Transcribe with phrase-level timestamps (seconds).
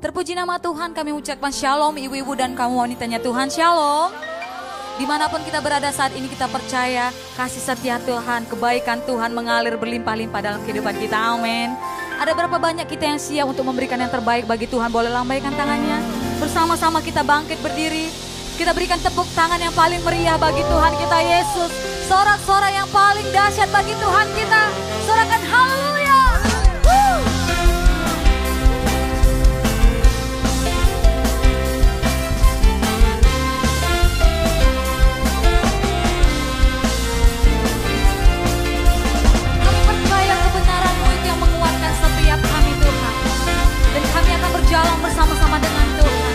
[0.00, 4.08] Terpuji nama Tuhan kami ucapkan shalom ibu-ibu dan kamu wanitanya Tuhan shalom.
[4.96, 9.76] Di mana pun kita berada saat ini kita percaya kasih setia Tuhan, kebaikan Tuhan mengalir
[9.76, 11.36] berlimpah-limpah dalam kehidupan kita.
[11.36, 11.76] Amin.
[12.16, 14.88] Ada berapa banyak kita yang siap untuk memberikan yang terbaik bagi Tuhan?
[14.88, 16.00] Boleh lambaikan tangannya.
[16.40, 18.08] Bersama-sama kita bangkit berdiri.
[18.56, 21.72] Kita berikan tepuk tangan yang paling meriah bagi Tuhan kita Yesus.
[22.08, 24.62] Sorak-sorak yang paling dahsyat bagi Tuhan kita.
[25.04, 25.89] Sorakan haleluya.
[44.70, 46.34] Berjalan bersama-sama dengan Tuhan.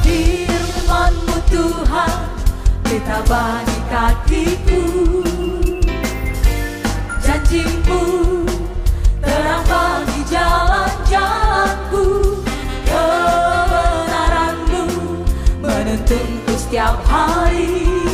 [0.00, 2.16] Firman-Mu Tuhan
[2.88, 4.80] Kita bagi kakiku.
[7.20, 8.00] Janjimu
[9.20, 12.32] Terang bagi jalan-jalanku.
[12.88, 14.84] Kebenaran-Mu
[15.60, 18.11] Menuntunku setiap hari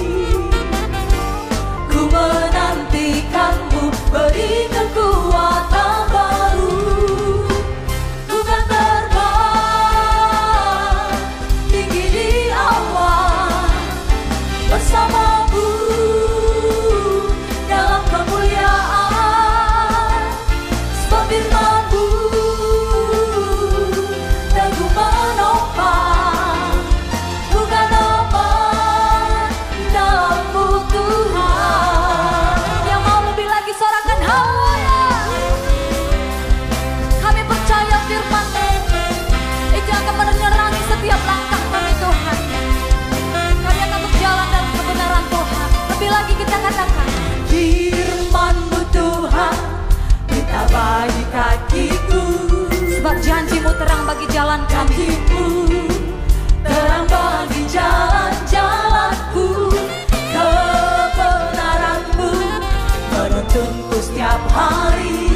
[51.39, 52.22] kakiku.
[52.98, 55.06] Sebab janjimu terang bagi jalan kami.
[55.06, 55.47] Janjimu
[56.67, 59.70] terang bagi jalan-jalanku.
[60.35, 62.30] Kebenaranmu
[63.14, 65.27] menuntunku setiap hari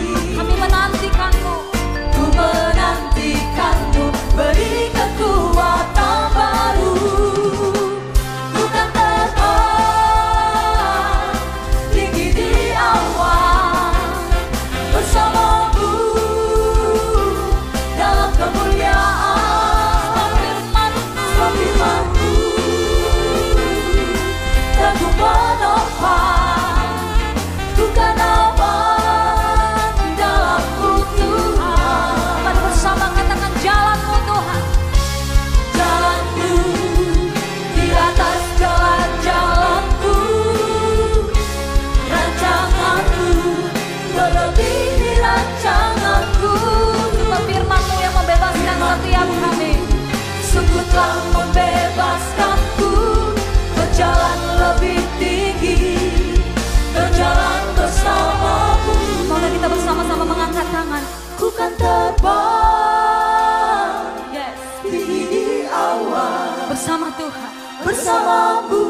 [68.33, 68.82] amor.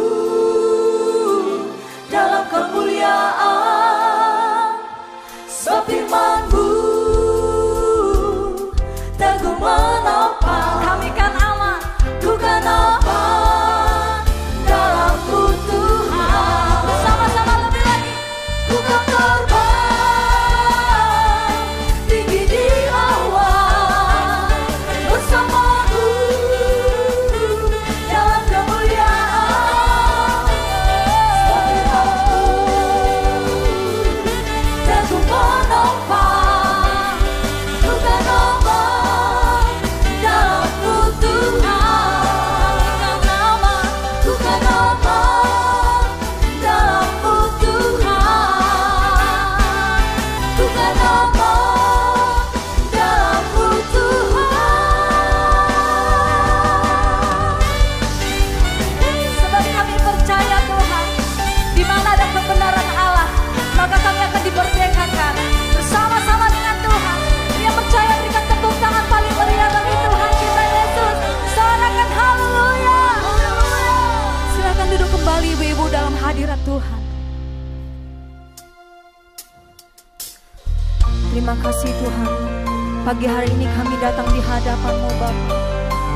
[83.23, 85.59] Pagi hari ini kami datang di hadapan-Mu Bapa,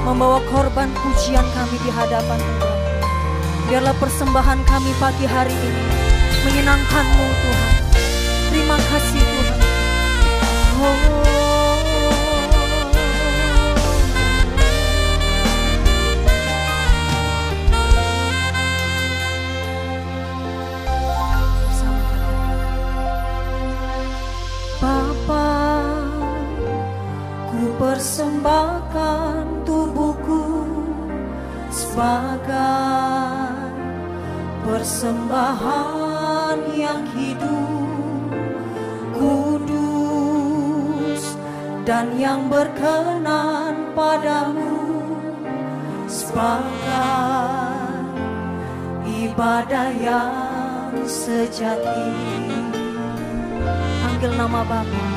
[0.03, 2.67] membawa korban pujian kami di hadapan-Mu
[3.71, 5.87] Biarlah persembahan kami pagi hari ini
[6.43, 7.75] menyenangkan-Mu Tuhan.
[8.51, 9.59] Terima kasih Tuhan.
[10.83, 11.46] Oh.
[51.07, 52.03] Sejati.
[54.03, 55.16] Panggil nama Bapa.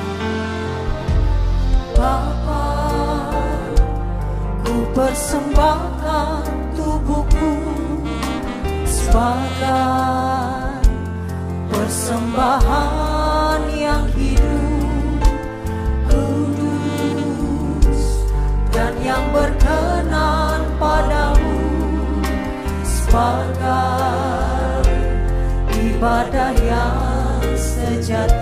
[26.00, 28.38] Ibadah yang sejati.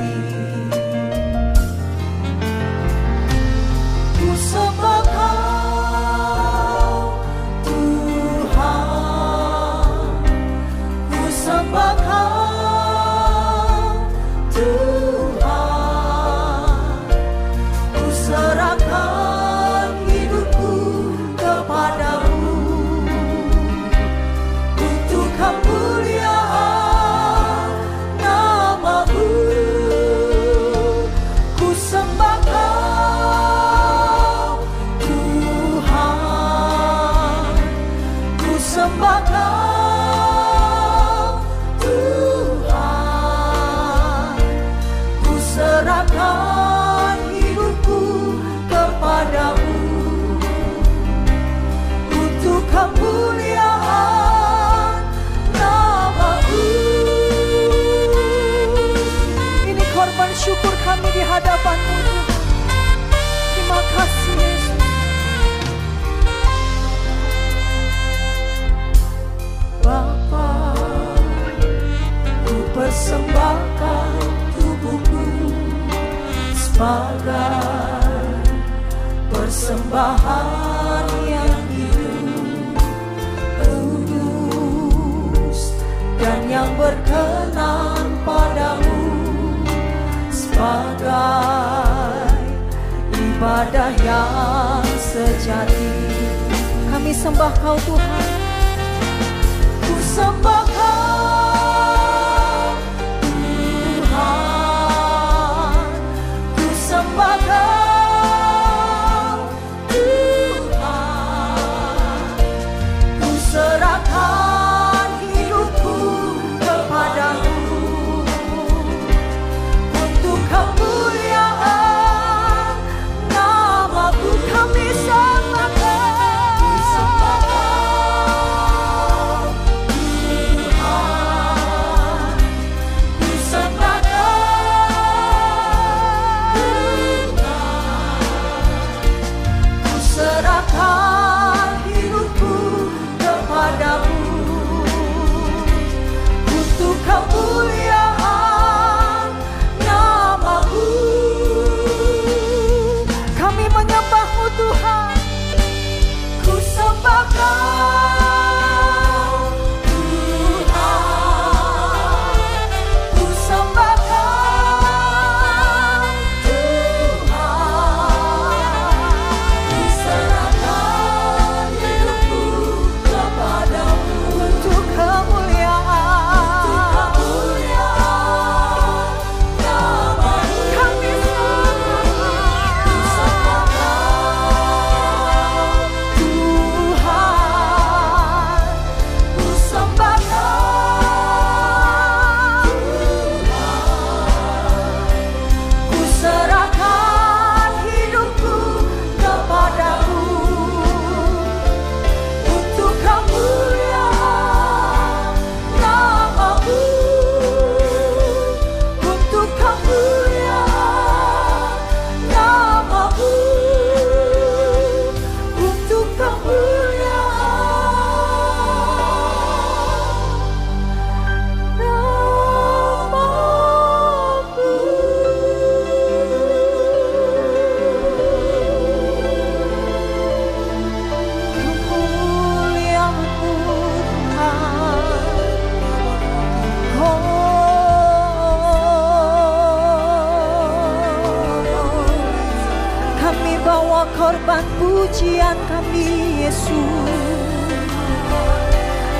[244.28, 247.48] Korban pujian kami Yesus.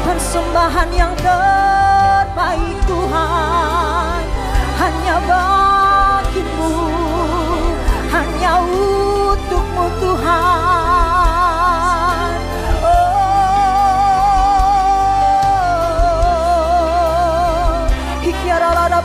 [0.04, 4.20] Persembahan yang terbaik Tuhan.
[4.76, 6.92] Hanya bagimu
[8.12, 10.28] hanya untukmu Tuhan.
[12.84, 13.48] Oh
[18.28, 19.00] Hikiara lara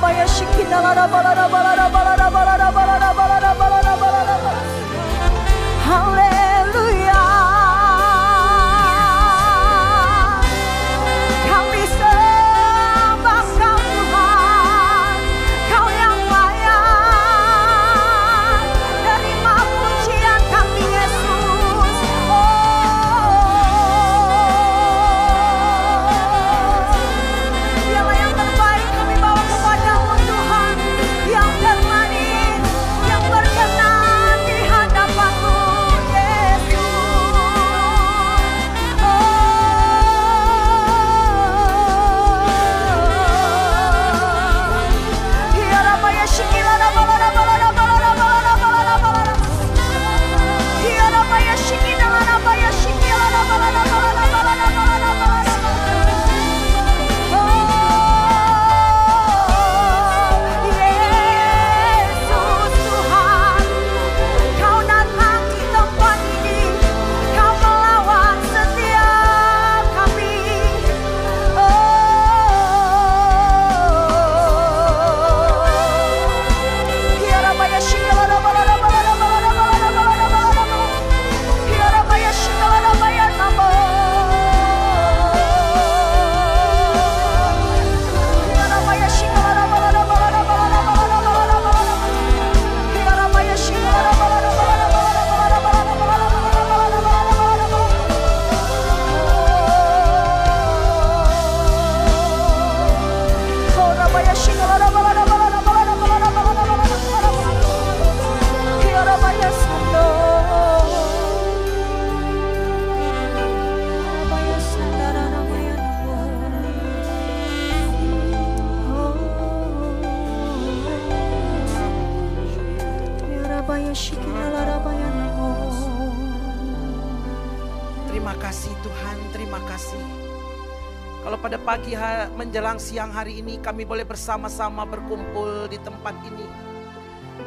[132.73, 136.49] menjelang siang hari ini kami boleh bersama-sama berkumpul di tempat ini.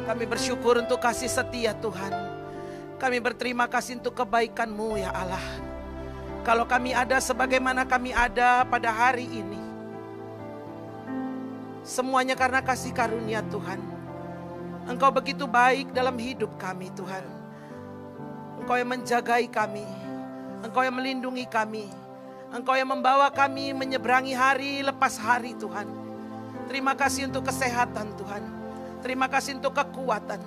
[0.06, 2.14] Kami bersyukur untuk kasih setia Tuhan.
[2.94, 5.42] Kami berterima kasih untuk kebaikan-Mu ya Allah.
[6.46, 9.58] Kalau kami ada sebagaimana kami ada pada hari ini.
[11.82, 13.82] Semuanya karena kasih karunia Tuhan.
[14.86, 17.26] Engkau begitu baik dalam hidup kami Tuhan.
[18.62, 19.86] Engkau yang menjagai kami.
[20.62, 22.05] Engkau yang melindungi kami.
[22.54, 25.90] Engkau yang membawa kami menyeberangi hari lepas hari Tuhan.
[26.70, 28.42] Terima kasih untuk kesehatan Tuhan.
[29.02, 30.42] Terima kasih untuk kekuatan.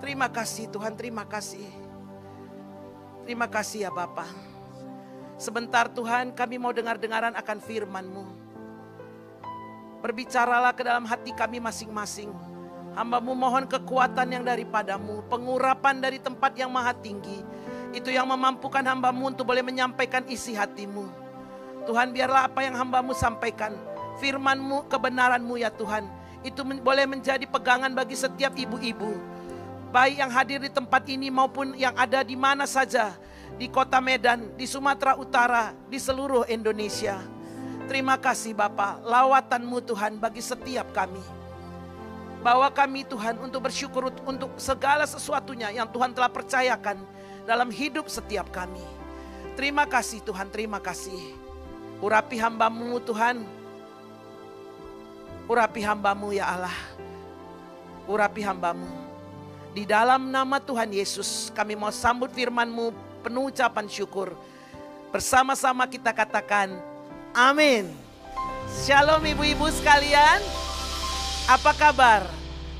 [0.00, 1.64] Terima kasih Tuhan, terima kasih.
[3.24, 4.28] Terima kasih ya Bapa.
[5.40, 8.24] Sebentar Tuhan kami mau dengar-dengaran akan firman-Mu.
[10.04, 12.28] Berbicaralah ke dalam hati kami masing-masing.
[12.94, 17.40] Hambamu mohon kekuatan yang daripadamu, pengurapan dari tempat yang maha tinggi.
[17.94, 21.06] Itu yang memampukan hambamu untuk boleh menyampaikan isi hatimu.
[21.86, 23.78] Tuhan biarlah apa yang hambamu sampaikan,
[24.18, 26.10] firmanmu, kebenaranmu ya Tuhan.
[26.42, 29.14] Itu men- boleh menjadi pegangan bagi setiap ibu-ibu.
[29.94, 33.14] Baik yang hadir di tempat ini maupun yang ada di mana saja.
[33.54, 37.22] Di kota Medan, di Sumatera Utara, di seluruh Indonesia.
[37.86, 41.22] Terima kasih Bapak, lawatanmu Tuhan bagi setiap kami.
[42.42, 47.00] Bawa kami Tuhan untuk bersyukur untuk segala sesuatunya yang Tuhan telah percayakan
[47.44, 48.82] dalam hidup setiap kami.
[49.54, 51.16] Terima kasih Tuhan, terima kasih.
[52.02, 53.44] Urapi hambamu Tuhan.
[55.46, 56.76] Urapi hambamu ya Allah.
[58.08, 58.88] Urapi hambamu.
[59.76, 62.90] Di dalam nama Tuhan Yesus kami mau sambut firman-Mu
[63.22, 64.34] penuh ucapan syukur.
[65.14, 66.74] Bersama-sama kita katakan
[67.30, 67.88] amin.
[68.82, 70.42] Shalom ibu-ibu sekalian.
[71.46, 72.24] Apa kabar?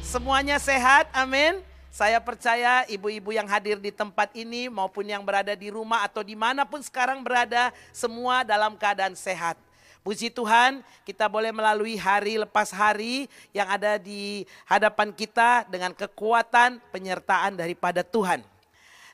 [0.00, 1.06] Semuanya sehat?
[1.12, 1.73] Amin.
[1.94, 6.34] Saya percaya ibu-ibu yang hadir di tempat ini maupun yang berada di rumah atau di
[6.34, 9.54] mana pun sekarang berada, semua dalam keadaan sehat.
[10.02, 16.82] Puji Tuhan, kita boleh melalui hari lepas hari yang ada di hadapan kita dengan kekuatan
[16.90, 18.42] penyertaan daripada Tuhan.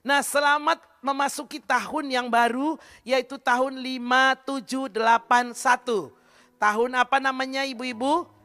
[0.00, 6.16] Nah, selamat memasuki tahun yang baru yaitu tahun 5781.
[6.56, 8.39] Tahun apa namanya ibu-ibu?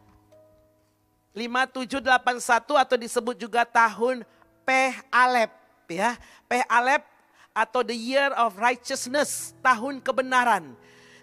[1.36, 4.24] 5781 atau disebut juga tahun
[4.64, 4.70] P
[5.12, 5.52] Alep.
[5.92, 6.16] ya.
[6.48, 7.04] Pe Alep
[7.52, 10.76] atau the year of righteousness, tahun kebenaran.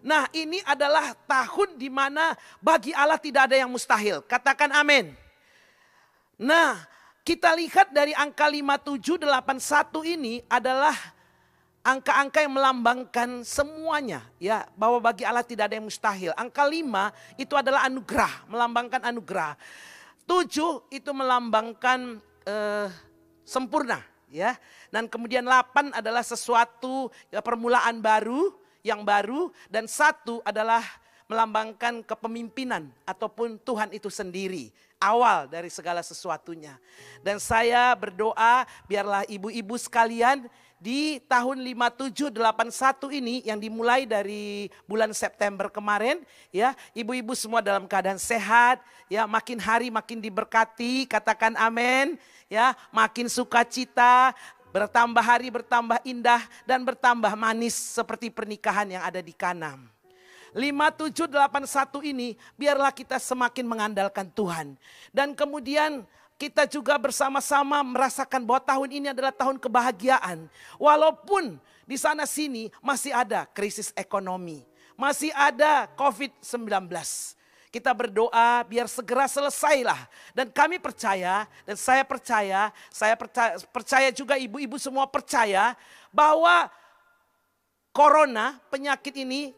[0.04, 4.20] Nah, ini adalah tahun di mana bagi Allah tidak ada yang mustahil.
[4.24, 5.16] Katakan amin.
[6.36, 6.84] Nah,
[7.22, 10.96] kita lihat dari angka 5781 ini adalah
[11.86, 16.34] angka-angka yang melambangkan semuanya ya bahwa bagi Allah tidak ada yang mustahil.
[16.34, 19.54] Angka 5 itu adalah anugerah, melambangkan anugerah.
[20.24, 22.88] 7 itu melambangkan eh,
[23.42, 24.00] sempurna
[24.32, 24.56] ya.
[24.88, 28.52] Dan kemudian 8 adalah sesuatu ya, permulaan baru
[28.82, 30.82] yang baru dan satu adalah
[31.30, 34.68] melambangkan kepemimpinan ataupun Tuhan itu sendiri
[35.00, 36.76] awal dari segala sesuatunya.
[37.24, 40.44] Dan saya berdoa biarlah ibu-ibu sekalian
[40.82, 42.34] di tahun 5781
[43.22, 46.18] ini yang dimulai dari bulan September kemarin
[46.50, 52.18] ya, ibu-ibu semua dalam keadaan sehat, ya makin hari makin diberkati, katakan amin,
[52.50, 54.34] ya, makin sukacita,
[54.74, 59.86] bertambah hari bertambah indah dan bertambah manis seperti pernikahan yang ada di Kanam.
[60.52, 64.76] 5781 ini biarlah kita semakin mengandalkan Tuhan.
[65.08, 66.04] Dan kemudian
[66.38, 70.50] kita juga bersama-sama merasakan bahwa tahun ini adalah tahun kebahagiaan.
[70.76, 74.64] Walaupun di sana sini masih ada krisis ekonomi.
[74.98, 76.88] Masih ada COVID-19.
[77.72, 79.96] Kita berdoa biar segera selesailah.
[80.36, 85.72] Dan kami percaya, dan saya percaya, saya percaya, percaya juga ibu-ibu semua percaya
[86.12, 86.68] bahwa
[87.96, 89.56] corona, penyakit ini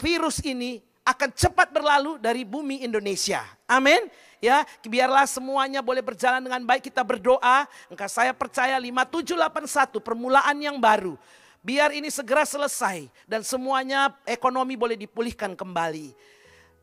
[0.00, 3.44] virus ini akan cepat berlalu dari bumi Indonesia.
[3.70, 4.10] Amin.
[4.46, 6.86] Ya, biarlah semuanya boleh berjalan dengan baik.
[6.86, 7.66] Kita berdoa.
[7.90, 11.18] Engkau saya percaya 5781 permulaan yang baru.
[11.66, 16.14] Biar ini segera selesai dan semuanya ekonomi boleh dipulihkan kembali.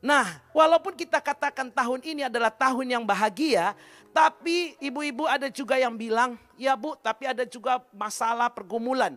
[0.04, 3.72] Nah, walaupun kita katakan tahun ini adalah tahun yang bahagia,
[4.12, 9.16] tapi ibu-ibu ada juga yang bilang, ya bu, tapi ada juga masalah pergumulan.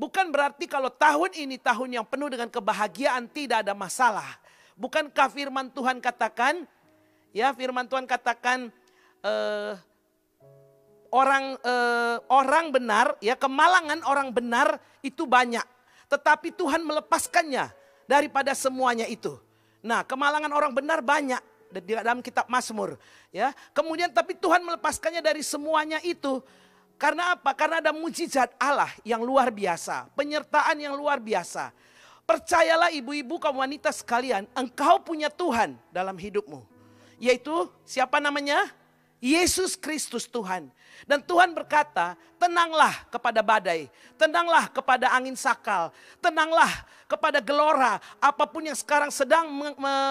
[0.00, 4.40] Bukan berarti kalau tahun ini tahun yang penuh dengan kebahagiaan tidak ada masalah.
[4.80, 6.64] Bukankah firman Tuhan katakan,
[7.32, 8.68] ya firman Tuhan katakan
[9.24, 9.72] eh,
[11.12, 15.64] orang eh, orang benar, ya kemalangan orang benar itu banyak,
[16.08, 17.68] tetapi Tuhan melepaskannya
[18.08, 19.36] daripada semuanya itu.
[19.82, 21.42] Nah, kemalangan orang benar banyak
[21.72, 22.96] di dalam kitab Mazmur,
[23.34, 23.50] ya.
[23.74, 26.38] Kemudian tapi Tuhan melepaskannya dari semuanya itu
[27.02, 27.50] karena apa?
[27.50, 31.74] Karena ada mujizat Allah yang luar biasa, penyertaan yang luar biasa.
[32.22, 36.71] Percayalah ibu-ibu kaum wanita sekalian, engkau punya Tuhan dalam hidupmu.
[37.22, 38.66] Yaitu siapa namanya?
[39.22, 40.66] Yesus Kristus Tuhan.
[41.06, 43.86] Dan Tuhan berkata, tenanglah kepada badai,
[44.18, 46.70] tenanglah kepada angin sakal, tenanglah
[47.06, 49.46] kepada gelora, apa pun yang sekarang sedang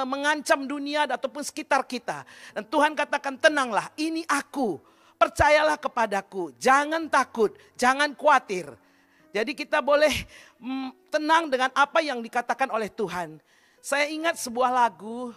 [0.08, 2.24] mengancam dunia ataupun sekitar kita.
[2.56, 4.80] Dan Tuhan katakan, tenanglah, ini aku,
[5.20, 8.72] percayalah kepadaku, jangan takut, jangan khawatir.
[9.36, 10.12] Jadi kita boleh
[10.60, 13.40] mm, tenang dengan apa yang dikatakan oleh Tuhan.
[13.80, 15.32] Saya ingat sebuah lagu,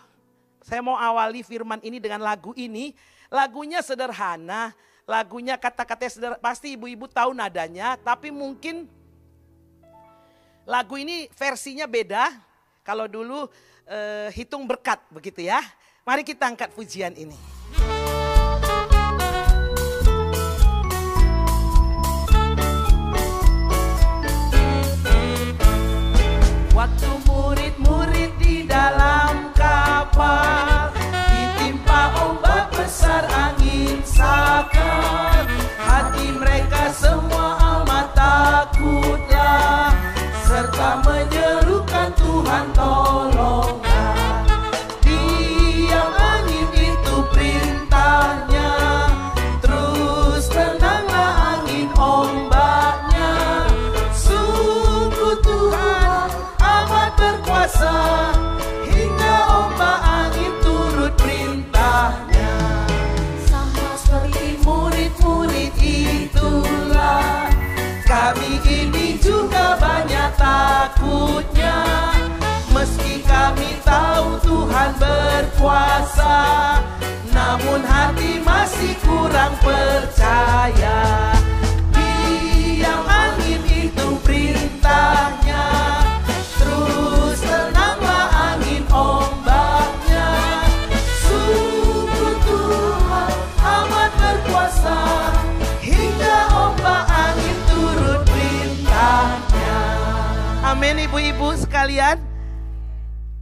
[0.64, 2.96] saya mau awali firman ini dengan lagu ini.
[3.28, 4.72] Lagunya sederhana,
[5.04, 8.88] lagunya kata-katanya sederhana, pasti ibu-ibu tahu nadanya, tapi mungkin
[10.64, 12.32] lagu ini versinya beda.
[12.80, 13.44] Kalau dulu
[13.84, 15.60] eh, hitung berkat begitu ya.
[16.04, 17.53] Mari kita angkat pujian ini.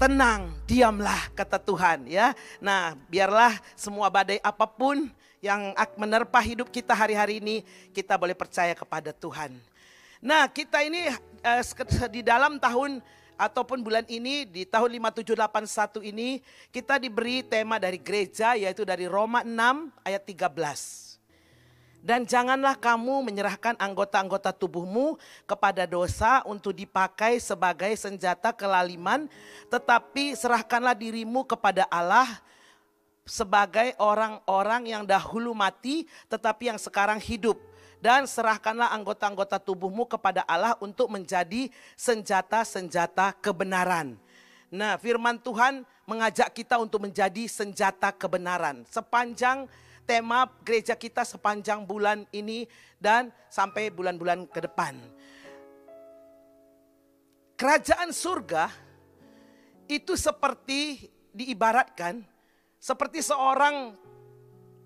[0.02, 2.34] Tenang, diamlah kata Tuhan ya.
[2.58, 5.06] Nah, biarlah semua badai apa pun
[5.38, 7.62] yang menerpa hidup kita hari-hari ini,
[7.94, 9.54] kita boleh percaya kepada Tuhan.
[10.18, 11.06] Nah, kita ini
[11.46, 11.62] eh,
[12.10, 12.98] di dalam tahun
[13.38, 16.42] ataupun bulan ini di tahun 5781 ini
[16.74, 19.54] kita diberi tema dari gereja yaitu dari Roma 6
[20.02, 21.11] ayat 13.
[22.02, 25.14] Dan janganlah kamu menyerahkan anggota-anggota tubuhmu
[25.46, 29.30] kepada dosa untuk dipakai sebagai senjata kelaliman,
[29.70, 32.26] tetapi serahkanlah dirimu kepada Allah
[33.22, 37.54] sebagai orang-orang yang dahulu mati, tetapi yang sekarang hidup.
[38.02, 44.18] Dan serahkanlah anggota-anggota tubuhmu kepada Allah untuk menjadi senjata-senjata kebenaran.
[44.74, 48.82] Nah, firman Tuhan mengajak kita untuk menjadi senjata kebenaran.
[48.90, 49.70] Sepanjang
[50.06, 52.66] tema gereja kita sepanjang bulan ini
[52.98, 54.98] dan sampai bulan-bulan ke depan.
[57.58, 58.72] Kerajaan surga
[59.86, 62.22] itu seperti diibaratkan
[62.82, 63.94] seperti seorang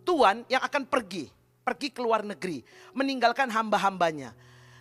[0.04, 1.32] tuan yang akan pergi,
[1.64, 2.60] pergi ke luar negeri,
[2.92, 4.36] meninggalkan hamba-hambanya.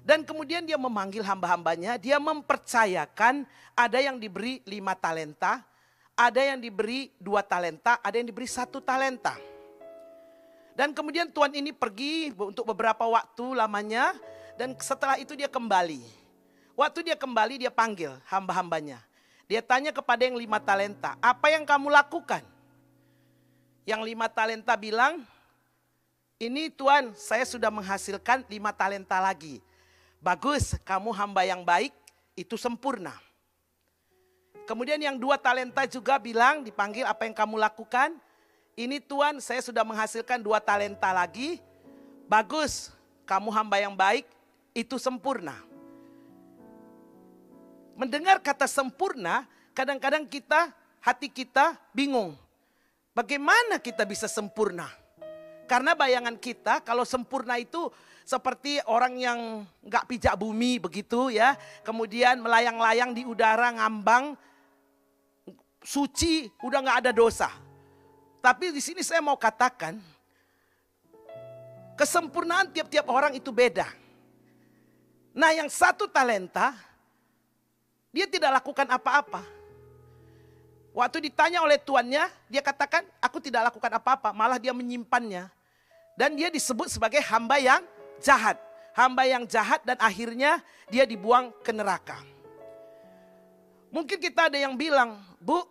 [0.05, 5.65] Dan kemudian dia memanggil hamba-hambanya, dia mempercayakan ada yang diberi lima talenta,
[6.13, 9.54] ada yang diberi dua talenta, ada yang diberi satu talenta.
[10.75, 14.11] Dan kemudian tuan ini pergi untuk beberapa waktu lamanya,
[14.59, 16.03] dan setelah itu dia kembali.
[16.75, 18.99] Waktu dia kembali dia panggil hamba-hambanya.
[19.47, 22.43] Dia tanya kepada yang lima talenta, apa yang kamu lakukan?
[23.87, 25.23] Yang lima talenta bilang,
[26.35, 29.63] ini Tuhan saya sudah menghasilkan lima talenta lagi.
[30.19, 31.95] Bagus, kamu hamba yang baik,
[32.35, 33.15] itu sempurna.
[34.65, 38.17] Kemudian yang dua talenta juga bilang, dipanggil apa yang kamu lakukan?
[38.75, 41.63] Ini Tuhan saya sudah menghasilkan dua talenta lagi.
[42.27, 42.91] Bagus,
[43.23, 44.27] kamu hamba yang baik,
[44.75, 45.55] itu sempurna.
[47.95, 52.35] Mendengar kata sempurna, kadang-kadang kita, hati kita bingung.
[53.15, 54.91] Bagaimana kita bisa sempurna?
[55.71, 57.87] Karena bayangan kita kalau sempurna itu
[58.27, 59.39] seperti orang yang
[59.87, 61.55] nggak pijak bumi begitu ya.
[61.87, 64.35] Kemudian melayang-layang di udara ngambang,
[65.79, 67.64] suci, udah nggak ada dosa.
[68.45, 69.97] Tapi di sini saya mau katakan,
[71.97, 73.89] kesempurnaan tiap-tiap orang itu beda.
[75.33, 76.77] Nah yang satu talenta,
[78.13, 79.41] dia tidak lakukan apa-apa.
[80.93, 85.49] Waktu ditanya oleh tuannya, dia katakan, aku tidak lakukan apa-apa, malah dia menyimpannya.
[86.13, 87.81] Dan dia disebut sebagai hamba yang
[88.21, 88.61] jahat.
[88.93, 90.61] Hamba yang jahat dan akhirnya
[90.93, 92.21] dia dibuang ke neraka.
[93.89, 95.65] Mungkin kita ada yang bilang, Bu,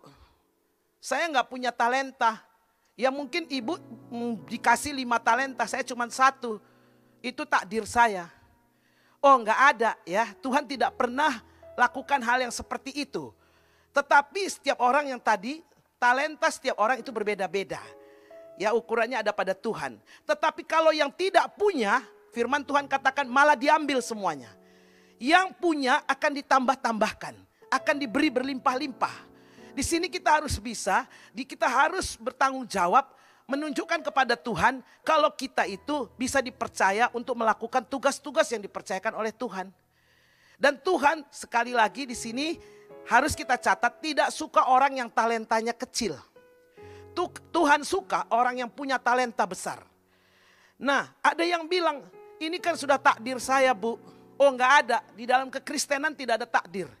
[0.99, 2.43] saya nggak punya talenta.
[2.95, 3.75] Ya mungkin ibu
[4.07, 6.63] mm, dikasih lima talenta, saya cuma satu.
[7.19, 8.31] Itu takdir saya.
[9.19, 11.43] Oh nggak ada ya, Tuhan tidak pernah
[11.75, 13.35] lakukan hal yang seperti itu.
[13.91, 15.59] Tetapi setiap orang yang tadi,
[15.99, 17.79] talenta setiap orang itu berbeda-beda.
[18.55, 19.99] Ya ukurannya ada pada Tuhan.
[20.23, 21.99] Tetapi kalau yang tidak punya,
[22.31, 24.51] firman Tuhan katakan malah diambil semuanya.
[25.19, 27.35] Yang punya akan ditambah-tambahkan,
[27.71, 29.24] akan diberi berlimpah-limpah.
[29.75, 31.03] Di sini kita harus bisa,
[31.35, 33.11] di kita harus bertanggung jawab
[33.43, 39.69] menunjukkan kepada Tuhan kalau kita itu bisa dipercaya untuk melakukan tugas-tugas yang dipercayakan oleh Tuhan.
[40.55, 42.55] Dan Tuhan sekali lagi di sini
[43.11, 46.15] harus kita catat tidak suka orang yang talentanya kecil.
[47.51, 49.83] Tuhan suka orang yang punya talenta besar.
[50.79, 52.03] Nah ada yang bilang
[52.39, 53.99] ini kan sudah takdir saya bu.
[54.35, 56.91] Oh nggak ada, di dalam kekristenan tidak ada takdir.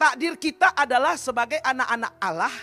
[0.00, 2.54] Takdir kita adalah sebagai anak-anak Allah.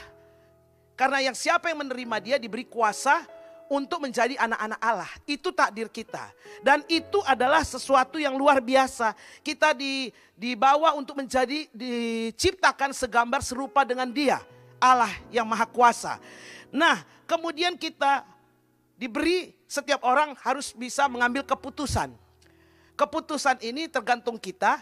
[0.97, 3.21] Karena yang siapa yang menerima dia diberi kuasa
[3.69, 5.12] untuk menjadi anak-anak Allah.
[5.30, 6.34] Itu takdir kita.
[6.65, 9.13] Dan itu adalah sesuatu yang luar biasa.
[9.45, 14.41] Kita di, dibawa untuk menjadi diciptakan segambar serupa dengan dia.
[14.82, 16.17] Allah yang maha kuasa.
[16.73, 18.26] Nah kemudian kita
[18.97, 22.10] diberi setiap orang harus bisa mengambil keputusan.
[22.97, 24.82] Keputusan ini tergantung kita.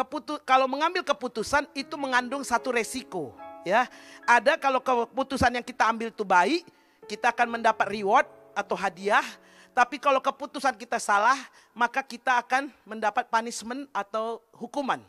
[0.00, 3.36] Keputu, kalau mengambil keputusan itu mengandung satu resiko.
[3.68, 3.84] Ya,
[4.24, 6.64] ada kalau keputusan yang kita ambil itu baik,
[7.04, 8.24] kita akan mendapat reward
[8.56, 9.20] atau hadiah.
[9.76, 11.36] Tapi kalau keputusan kita salah,
[11.76, 15.04] maka kita akan mendapat punishment atau hukuman.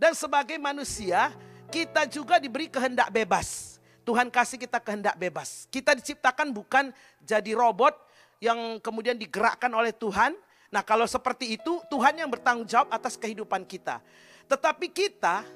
[0.00, 1.36] Dan sebagai manusia,
[1.68, 3.76] kita juga diberi kehendak bebas.
[4.00, 5.68] Tuhan kasih kita kehendak bebas.
[5.68, 6.88] Kita diciptakan bukan
[7.20, 7.92] jadi robot
[8.40, 10.32] yang kemudian digerakkan oleh Tuhan.
[10.74, 14.02] Nah kalau seperti itu, Tuhan yang bertanggung jawab atas kehidupan kita.
[14.50, 15.46] Tetapi kita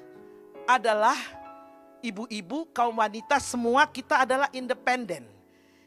[0.63, 1.19] adalah
[1.99, 5.27] ibu-ibu, kaum wanita, semua kita adalah independen.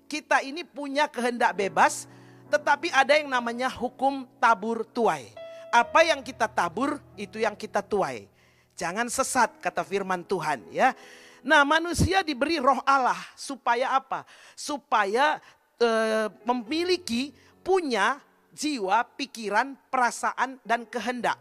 [0.05, 2.05] Kita ini punya kehendak bebas,
[2.53, 5.33] tetapi ada yang namanya hukum tabur tuai.
[5.73, 8.29] Apa yang kita tabur, itu yang kita tuai.
[8.77, 10.93] Jangan sesat kata firman Tuhan ya.
[11.41, 14.29] Nah, manusia diberi roh Allah supaya apa?
[14.53, 15.41] Supaya
[15.81, 17.33] eh, memiliki
[17.65, 18.21] punya
[18.53, 21.41] jiwa, pikiran, perasaan dan kehendak.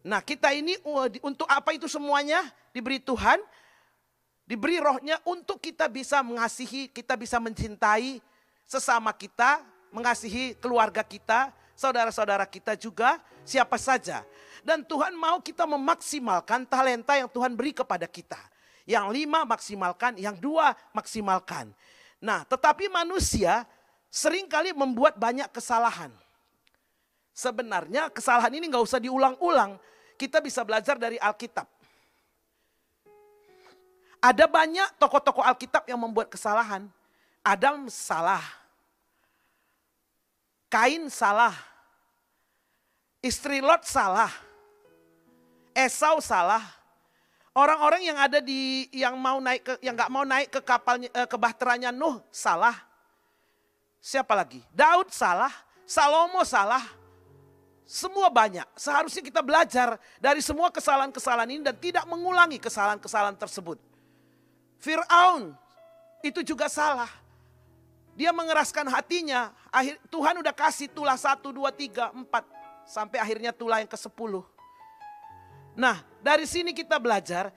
[0.00, 0.80] Nah, kita ini
[1.20, 2.40] untuk apa itu semuanya
[2.72, 3.36] diberi Tuhan?
[4.48, 8.18] Diberi rohnya untuk kita bisa mengasihi, kita bisa mencintai
[8.66, 9.62] sesama kita,
[9.94, 14.26] mengasihi keluarga kita, saudara-saudara kita juga, siapa saja.
[14.66, 18.40] Dan Tuhan mau kita memaksimalkan talenta yang Tuhan beri kepada kita.
[18.88, 21.70] Yang lima maksimalkan, yang dua maksimalkan.
[22.18, 23.64] Nah tetapi manusia
[24.10, 26.10] sering kali membuat banyak kesalahan.
[27.30, 29.78] Sebenarnya kesalahan ini nggak usah diulang-ulang.
[30.18, 31.64] Kita bisa belajar dari Alkitab.
[34.20, 36.84] Ada banyak tokoh-tokoh Alkitab yang membuat kesalahan.
[37.40, 38.44] Adam salah.
[40.68, 41.56] Kain salah.
[43.24, 44.28] Istri Lot salah.
[45.72, 46.60] Esau salah.
[47.56, 51.24] Orang-orang yang ada di yang mau naik ke yang nggak mau naik ke kapalnya eh,
[51.24, 52.89] ke bahteranya Nuh salah.
[54.00, 54.64] Siapa lagi?
[54.72, 55.52] Daud salah,
[55.84, 56.82] Salomo salah.
[57.84, 58.64] Semua banyak.
[58.78, 63.82] Seharusnya kita belajar dari semua kesalahan-kesalahan ini dan tidak mengulangi kesalahan-kesalahan tersebut.
[64.78, 65.52] Fir'aun
[66.22, 67.10] itu juga salah.
[68.14, 69.50] Dia mengeraskan hatinya.
[69.74, 72.46] Akhir, Tuhan udah kasih tulah satu, dua, tiga, empat.
[72.86, 74.46] Sampai akhirnya tulah yang ke sepuluh.
[75.74, 77.50] Nah dari sini kita belajar.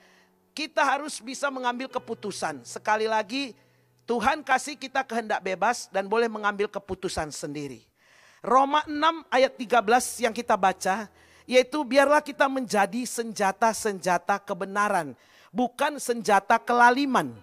[0.54, 2.62] Kita harus bisa mengambil keputusan.
[2.62, 3.58] Sekali lagi
[4.04, 7.84] Tuhan kasih kita kehendak bebas dan boleh mengambil keputusan sendiri.
[8.44, 11.08] Roma 6 ayat 13 yang kita baca.
[11.44, 15.12] Yaitu biarlah kita menjadi senjata-senjata kebenaran.
[15.52, 17.36] Bukan senjata kelaliman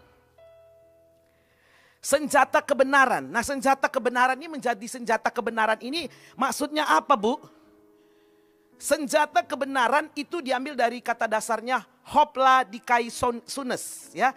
[2.01, 3.29] senjata kebenaran.
[3.29, 7.37] Nah, senjata kebenaran ini menjadi senjata kebenaran ini maksudnya apa, Bu?
[8.81, 14.33] Senjata kebenaran itu diambil dari kata dasarnya hopla dikaiosunes, ya.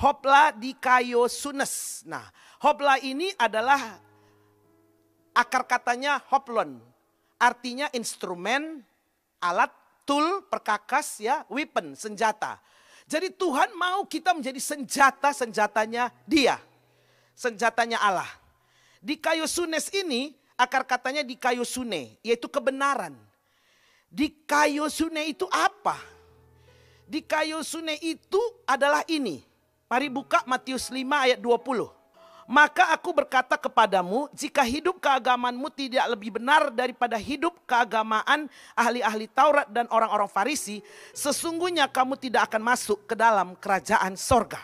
[0.00, 2.04] Hopla dikaiosunes.
[2.08, 2.24] Nah,
[2.64, 4.00] hopla ini adalah
[5.36, 6.80] akar katanya hoplon.
[7.36, 8.80] Artinya instrumen,
[9.44, 9.72] alat,
[10.08, 12.56] tool, perkakas ya, weapon, senjata.
[13.04, 16.56] Jadi Tuhan mau kita menjadi senjata-senjatanya dia
[17.40, 18.28] senjatanya Allah.
[19.00, 23.16] Di kayu sunes ini akar katanya di kayu sune, yaitu kebenaran.
[24.12, 25.96] Di kayu sune itu apa?
[27.08, 29.40] Di kayu sune itu adalah ini.
[29.90, 31.90] Mari buka Matius 5 ayat 20.
[32.46, 38.46] Maka aku berkata kepadamu, jika hidup keagamanmu tidak lebih benar daripada hidup keagamaan
[38.78, 40.78] ahli-ahli Taurat dan orang-orang Farisi,
[41.10, 44.62] sesungguhnya kamu tidak akan masuk ke dalam kerajaan sorga.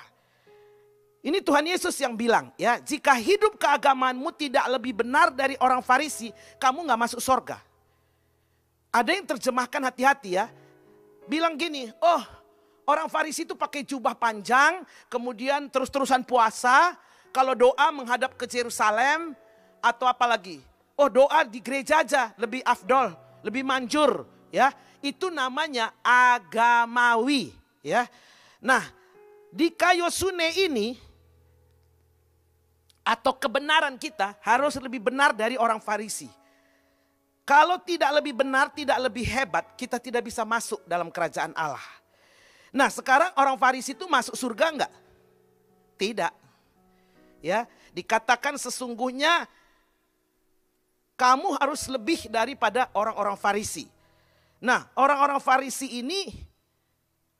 [1.27, 6.31] Ini Tuhan Yesus yang bilang ya, jika hidup keagamanmu tidak lebih benar dari orang Farisi,
[6.63, 7.59] kamu nggak masuk sorga.
[8.95, 10.47] Ada yang terjemahkan hati-hati ya,
[11.27, 12.36] bilang gini, oh
[12.87, 16.95] orang Farisi itu pakai jubah panjang, kemudian terus-terusan puasa,
[17.35, 19.37] kalau doa menghadap ke Yerusalem
[19.83, 20.63] atau apa lagi?
[20.97, 23.13] Oh doa di gereja aja lebih afdol,
[23.45, 24.73] lebih manjur ya.
[25.05, 27.53] Itu namanya agamawi
[27.85, 28.09] ya.
[28.65, 28.81] Nah,
[29.53, 30.97] di Kayosune ini
[33.07, 36.27] atau kebenaran kita harus lebih benar dari orang Farisi.
[37.47, 41.85] Kalau tidak lebih benar, tidak lebih hebat, kita tidak bisa masuk dalam kerajaan Allah.
[42.77, 44.93] Nah sekarang orang Farisi itu masuk surga enggak?
[45.97, 46.33] Tidak.
[47.41, 47.65] Ya,
[47.97, 49.49] dikatakan sesungguhnya
[51.17, 53.89] kamu harus lebih daripada orang-orang Farisi.
[54.61, 56.29] Nah, orang-orang Farisi ini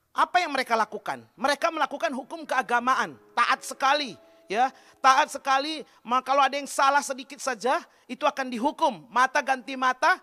[0.09, 1.21] apa yang mereka lakukan?
[1.37, 4.17] Mereka melakukan hukum keagamaan, taat sekali,
[4.49, 5.85] ya, taat sekali.
[6.01, 7.77] Maka kalau ada yang salah sedikit saja,
[8.09, 9.05] itu akan dihukum.
[9.13, 10.17] Mata ganti mata,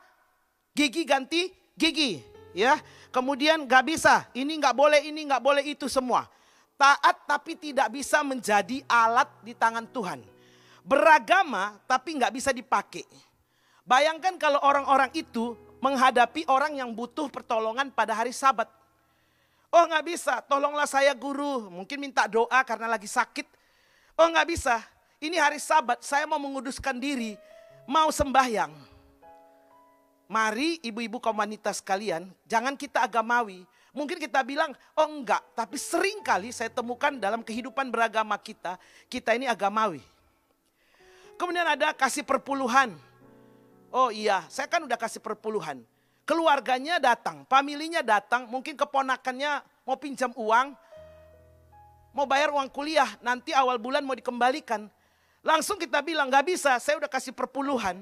[0.74, 2.22] gigi ganti gigi,
[2.54, 2.78] ya.
[3.10, 6.26] Kemudian gak bisa, ini nggak boleh, ini nggak boleh itu semua.
[6.74, 10.22] Taat tapi tidak bisa menjadi alat di tangan Tuhan.
[10.82, 13.06] Beragama tapi nggak bisa dipakai.
[13.86, 18.66] Bayangkan kalau orang-orang itu menghadapi orang yang butuh pertolongan pada hari sabat.
[19.70, 21.68] Oh nggak bisa, tolonglah saya guru.
[21.70, 23.46] Mungkin minta doa karena lagi sakit.
[24.18, 24.82] Oh nggak bisa,
[25.22, 27.38] ini hari sabat saya mau menguduskan diri.
[27.84, 28.93] Mau sembahyang.
[30.24, 33.68] Mari ibu-ibu kaum wanita sekalian, jangan kita agamawi.
[33.94, 35.44] Mungkin kita bilang, oh enggak.
[35.54, 40.02] Tapi sering kali saya temukan dalam kehidupan beragama kita, kita ini agamawi.
[41.38, 42.94] Kemudian ada kasih perpuluhan.
[43.94, 45.78] Oh iya, saya kan udah kasih perpuluhan.
[46.24, 50.72] Keluarganya datang, familinya datang, mungkin keponakannya mau pinjam uang,
[52.16, 54.88] mau bayar uang kuliah, nanti awal bulan mau dikembalikan.
[55.44, 58.00] Langsung kita bilang, gak bisa, saya udah kasih perpuluhan.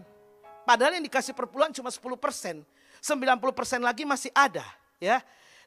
[0.62, 2.56] Padahal yang dikasih perpuluhan cuma 10 persen.
[3.02, 4.62] 90 persen lagi masih ada.
[5.02, 5.18] ya.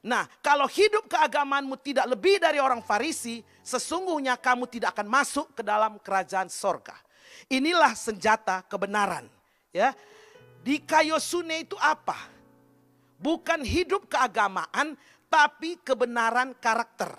[0.06, 5.62] Nah, kalau hidup keagamaanmu tidak lebih dari orang Farisi, sesungguhnya kamu tidak akan masuk ke
[5.66, 6.94] dalam kerajaan sorga.
[7.50, 9.28] Inilah senjata kebenaran.
[9.74, 9.92] Ya,
[10.64, 12.16] di Kayosune itu apa?
[13.20, 17.12] Bukan hidup keagamaan, tapi kebenaran karakter.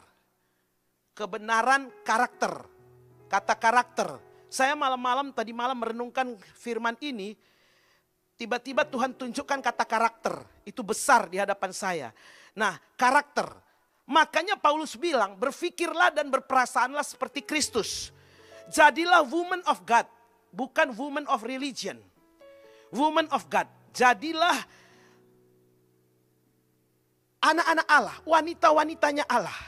[1.11, 2.65] Kebenaran karakter.
[3.27, 4.09] Kata karakter.
[4.47, 7.35] Saya malam-malam tadi malam merenungkan firman ini,
[8.37, 10.45] tiba-tiba Tuhan tunjukkan kata karakter.
[10.63, 12.09] Itu besar di hadapan saya.
[12.53, 13.49] Nah, karakter.
[14.07, 18.15] Makanya Paulus bilang, berfikirlah dan berperasaanlah seperti Kristus.
[18.71, 20.07] Jadilah woman of God,
[20.55, 21.99] bukan woman of religion.
[22.93, 23.67] Woman of God.
[23.91, 24.55] Jadilah
[27.43, 29.59] anak-anak Allah, wanita-wanitanya Allah.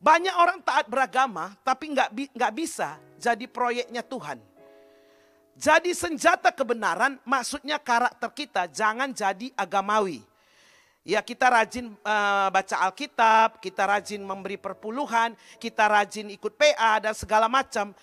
[0.00, 1.92] Banyak orang taat beragama, tapi
[2.32, 4.40] nggak bisa jadi proyeknya Tuhan.
[5.56, 10.20] Jadi senjata kebenaran, maksudnya karakter kita jangan jadi agamawi.
[11.00, 17.16] Ya kita rajin eh, baca Alkitab, kita rajin memberi perpuluhan, kita rajin ikut PA dan
[17.16, 17.96] segala macam.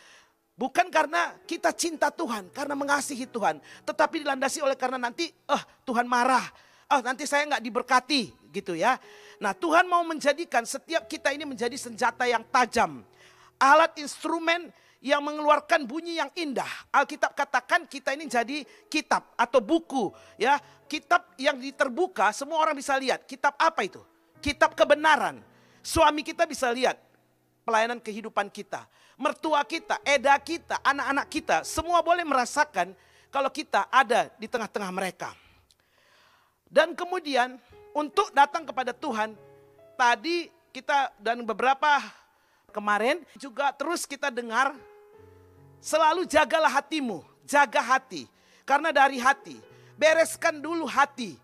[0.58, 3.62] Bukan karena kita cinta Tuhan, karena mengasihi Tuhan.
[3.86, 6.46] Tetapi dilandasi oleh karena nanti, eh Tuhan marah.
[6.90, 8.98] Oh nanti saya nggak diberkati gitu ya.
[9.42, 13.02] Nah Tuhan mau menjadikan setiap kita ini menjadi senjata yang tajam.
[13.62, 14.70] Alat instrumen
[15.04, 16.88] yang mengeluarkan bunyi yang indah.
[16.96, 20.56] Alkitab katakan kita ini jadi kitab atau buku ya.
[20.88, 23.28] Kitab yang diterbuka semua orang bisa lihat.
[23.28, 24.00] Kitab apa itu?
[24.40, 25.44] Kitab kebenaran.
[25.84, 26.96] Suami kita bisa lihat
[27.68, 28.88] pelayanan kehidupan kita.
[29.20, 32.96] Mertua kita, eda kita, anak-anak kita semua boleh merasakan
[33.28, 35.36] kalau kita ada di tengah-tengah mereka.
[36.72, 37.60] Dan kemudian
[37.92, 39.36] untuk datang kepada Tuhan,
[40.00, 42.02] tadi kita dan beberapa
[42.74, 44.74] kemarin juga terus kita dengar
[45.84, 48.24] selalu jagalah hatimu, jaga hati.
[48.64, 49.60] Karena dari hati,
[50.00, 51.36] bereskan dulu hati.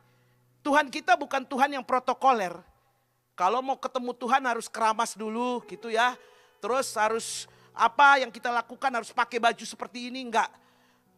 [0.63, 2.56] Tuhan kita bukan Tuhan yang protokoler.
[3.36, 6.15] Kalau mau ketemu Tuhan harus keramas dulu gitu ya.
[6.63, 7.28] Terus harus
[7.75, 10.47] apa yang kita lakukan harus pakai baju seperti ini enggak.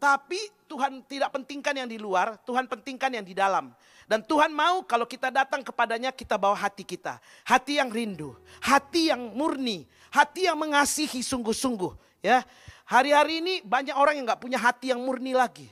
[0.02, 3.70] Tapi Tuhan tidak pentingkan yang di luar, Tuhan pentingkan yang di dalam.
[4.10, 7.22] Dan Tuhan mau kalau kita datang kepadanya kita bawa hati kita.
[7.46, 11.94] Hati yang rindu, hati yang murni, hati yang mengasihi sungguh-sungguh.
[12.22, 12.46] Ya,
[12.92, 15.72] Hari-hari ini banyak orang yang nggak punya hati yang murni lagi.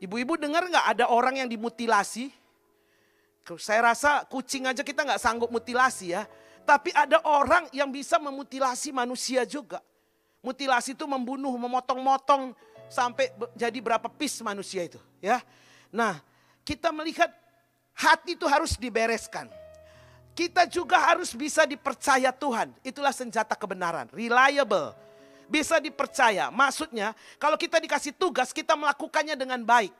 [0.00, 2.32] Ibu-ibu dengar nggak ada orang yang dimutilasi?
[3.60, 6.24] Saya rasa kucing aja kita nggak sanggup mutilasi ya.
[6.64, 9.84] Tapi ada orang yang bisa memutilasi manusia juga.
[10.40, 12.56] Mutilasi itu membunuh, memotong-motong
[12.88, 15.44] sampai jadi berapa pis manusia itu, ya.
[15.92, 16.16] Nah,
[16.64, 17.28] kita melihat
[17.92, 19.52] hati itu harus dibereskan.
[20.32, 22.72] Kita juga harus bisa dipercaya Tuhan.
[22.80, 24.96] Itulah senjata kebenaran, reliable.
[25.46, 26.50] Bisa dipercaya.
[26.50, 29.94] Maksudnya, kalau kita dikasih tugas, kita melakukannya dengan baik.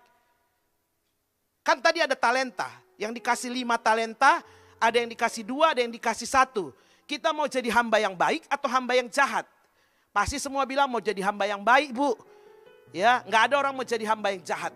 [1.66, 4.42] Kan tadi ada talenta, yang dikasih lima talenta,
[4.78, 6.70] ada yang dikasih dua, ada yang dikasih satu.
[7.06, 9.46] Kita mau jadi hamba yang baik atau hamba yang jahat?
[10.10, 12.14] Pasti semua bilang mau jadi hamba yang baik, Bu.
[12.94, 14.74] Ya, nggak ada orang mau jadi hamba yang jahat.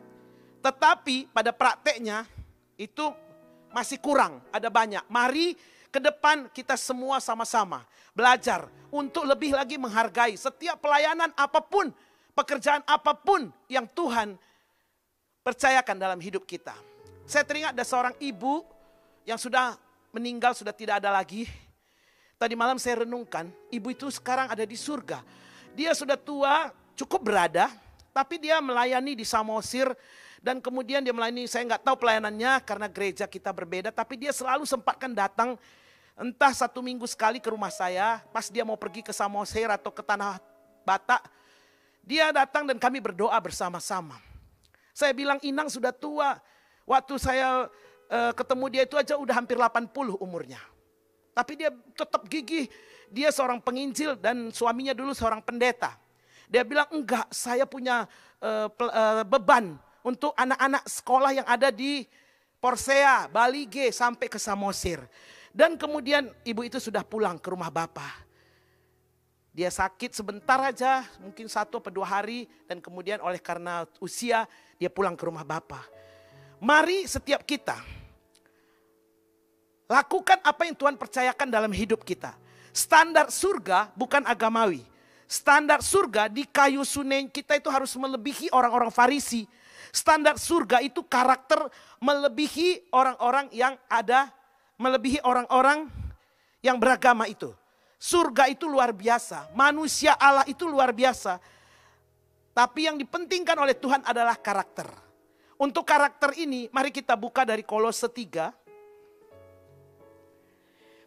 [0.61, 2.29] Tetapi pada prakteknya
[2.77, 3.11] itu
[3.73, 5.03] masih kurang, ada banyak.
[5.09, 5.57] Mari
[5.91, 7.83] ke depan kita semua sama-sama
[8.15, 11.91] belajar untuk lebih lagi menghargai setiap pelayanan apa pun,
[12.35, 14.39] pekerjaan apa pun yang Tuhan
[15.43, 16.75] percayakan dalam hidup kita.
[17.27, 18.67] Saya teringat ada seorang ibu
[19.23, 19.79] yang sudah
[20.11, 21.47] meninggal, sudah tidak ada lagi.
[22.41, 25.23] Tadi malam saya renungkan, ibu itu sekarang ada di surga.
[25.77, 27.71] Dia sudah tua, cukup berada,
[28.11, 29.93] tapi dia melayani di Samosir
[30.41, 34.65] dan kemudian dia melayani, saya nggak tahu pelayanannya karena gereja kita berbeda, tapi dia selalu
[34.65, 35.61] sempatkan datang
[36.21, 40.05] entah satu minggu sekali ke rumah saya, pas dia mau pergi ke Samosir atau ke
[40.05, 40.37] Tanah
[40.85, 41.25] Batak,
[42.05, 44.21] dia datang dan kami berdoa bersama-sama.
[44.93, 46.37] Saya bilang Inang sudah tua,
[46.85, 47.73] waktu saya
[48.13, 50.61] uh, ketemu dia itu aja udah hampir 80 umurnya.
[51.33, 52.69] Tapi dia tetap gigih,
[53.09, 55.97] dia seorang penginjil dan suaminya dulu seorang pendeta.
[56.51, 58.05] Dia bilang enggak, saya punya
[58.45, 62.05] uh, uh, beban untuk anak-anak sekolah yang ada di
[62.61, 65.01] Porsea, Bali G sampai ke Samosir.
[65.51, 68.27] Dan kemudian ibu itu sudah pulang ke rumah bapak.
[69.51, 72.47] Dia sakit sebentar aja, mungkin satu atau dua hari.
[72.71, 74.47] Dan kemudian oleh karena usia,
[74.79, 75.83] dia pulang ke rumah bapak.
[76.61, 78.01] Mari setiap kita
[79.91, 82.39] lakukan apa yang Tuhan percayakan dalam hidup kita.
[82.71, 84.87] Standar surga bukan agamawi.
[85.27, 89.51] Standar surga di kayu sunen kita itu harus melebihi orang-orang Farisi.
[89.91, 91.59] Standar surga itu karakter
[91.99, 94.31] melebihi orang-orang yang ada,
[94.81, 95.93] melebihi orang-orang
[96.65, 97.53] yang beragama itu.
[98.01, 101.37] Surga itu luar biasa, manusia Allah itu luar biasa.
[102.57, 104.89] Tapi yang dipentingkan oleh Tuhan adalah karakter.
[105.61, 108.57] Untuk karakter ini, mari kita buka dari Kolose 3.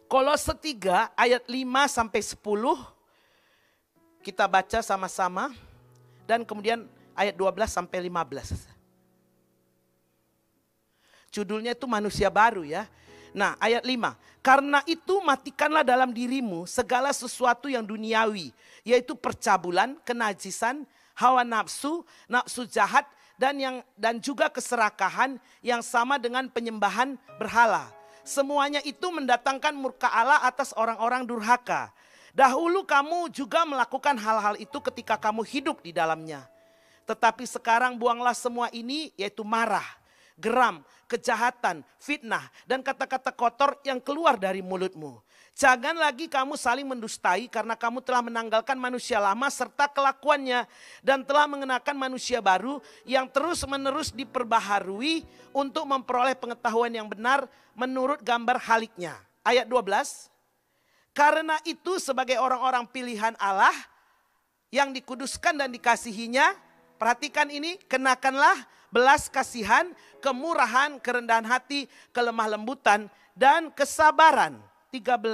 [0.06, 2.38] Kolose 3 ayat 5 sampai 10
[4.22, 5.50] kita baca sama-sama
[6.22, 6.86] dan kemudian
[7.18, 8.70] ayat 12 sampai 15.
[11.34, 12.86] Judulnya itu manusia baru ya.
[13.34, 14.14] Nah ayat 5.
[14.38, 18.54] Karena itu matikanlah dalam dirimu segala sesuatu yang duniawi.
[18.86, 20.86] Yaitu percabulan, kenajisan,
[21.18, 23.04] hawa nafsu, nafsu jahat,
[23.34, 27.90] dan yang dan juga keserakahan yang sama dengan penyembahan berhala.
[28.22, 31.92] Semuanya itu mendatangkan murka Allah atas orang-orang durhaka.
[32.32, 36.46] Dahulu kamu juga melakukan hal-hal itu ketika kamu hidup di dalamnya.
[37.04, 39.84] Tetapi sekarang buanglah semua ini yaitu marah,
[40.34, 45.22] geram, kejahatan, fitnah, dan kata-kata kotor yang keluar dari mulutmu.
[45.54, 50.66] Jangan lagi kamu saling mendustai karena kamu telah menanggalkan manusia lama serta kelakuannya
[50.98, 55.22] dan telah mengenakan manusia baru yang terus-menerus diperbaharui
[55.54, 57.46] untuk memperoleh pengetahuan yang benar
[57.78, 59.14] menurut gambar haliknya.
[59.46, 60.26] Ayat 12.
[61.14, 63.74] Karena itu sebagai orang-orang pilihan Allah
[64.74, 66.50] yang dikuduskan dan dikasihinya,
[66.98, 68.58] perhatikan ini, kenakanlah
[68.94, 69.90] belas kasihan,
[70.22, 74.62] kemurahan, kerendahan hati, kelemah lembutan, dan kesabaran.
[74.94, 75.26] 13,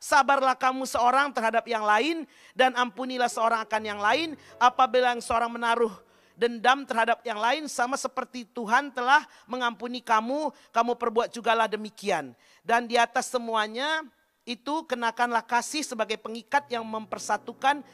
[0.00, 2.24] sabarlah kamu seorang terhadap yang lain
[2.56, 5.92] dan ampunilah seorang akan yang lain apabila yang seorang menaruh
[6.32, 12.32] dendam terhadap yang lain sama seperti Tuhan telah mengampuni kamu, kamu perbuat jugalah demikian.
[12.64, 14.00] Dan di atas semuanya
[14.48, 17.84] itu kenakanlah kasih sebagai pengikat yang mempersatukan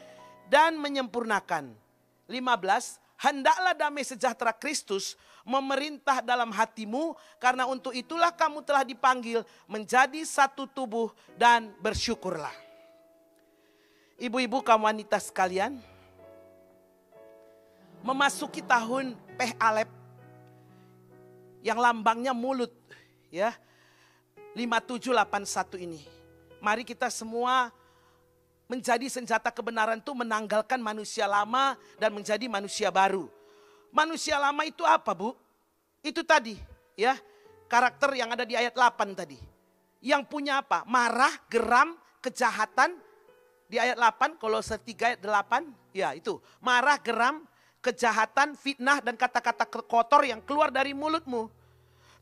[0.47, 1.75] dan menyempurnakan.
[2.31, 5.15] 15, hendaklah damai sejahtera Kristus
[5.47, 12.51] memerintah dalam hatimu karena untuk itulah kamu telah dipanggil menjadi satu tubuh dan bersyukurlah.
[14.19, 15.79] Ibu-ibu kaum wanita sekalian,
[18.03, 19.89] memasuki tahun Peh Alep
[21.63, 22.75] yang lambangnya mulut
[23.31, 23.55] ya.
[24.53, 26.05] 5781 ini.
[26.61, 27.73] Mari kita semua
[28.67, 33.27] menjadi senjata kebenaran itu menanggalkan manusia lama dan menjadi manusia baru.
[33.93, 35.37] Manusia lama itu apa, Bu?
[36.01, 36.57] Itu tadi,
[36.97, 37.15] ya.
[37.69, 39.37] Karakter yang ada di ayat 8 tadi.
[40.03, 40.83] Yang punya apa?
[40.89, 42.97] Marah, geram, kejahatan.
[43.69, 44.81] Di ayat 8, kalau 3
[45.13, 46.41] ayat 8, ya itu.
[46.59, 47.45] Marah, geram,
[47.83, 51.51] kejahatan, fitnah dan kata-kata kotor yang keluar dari mulutmu.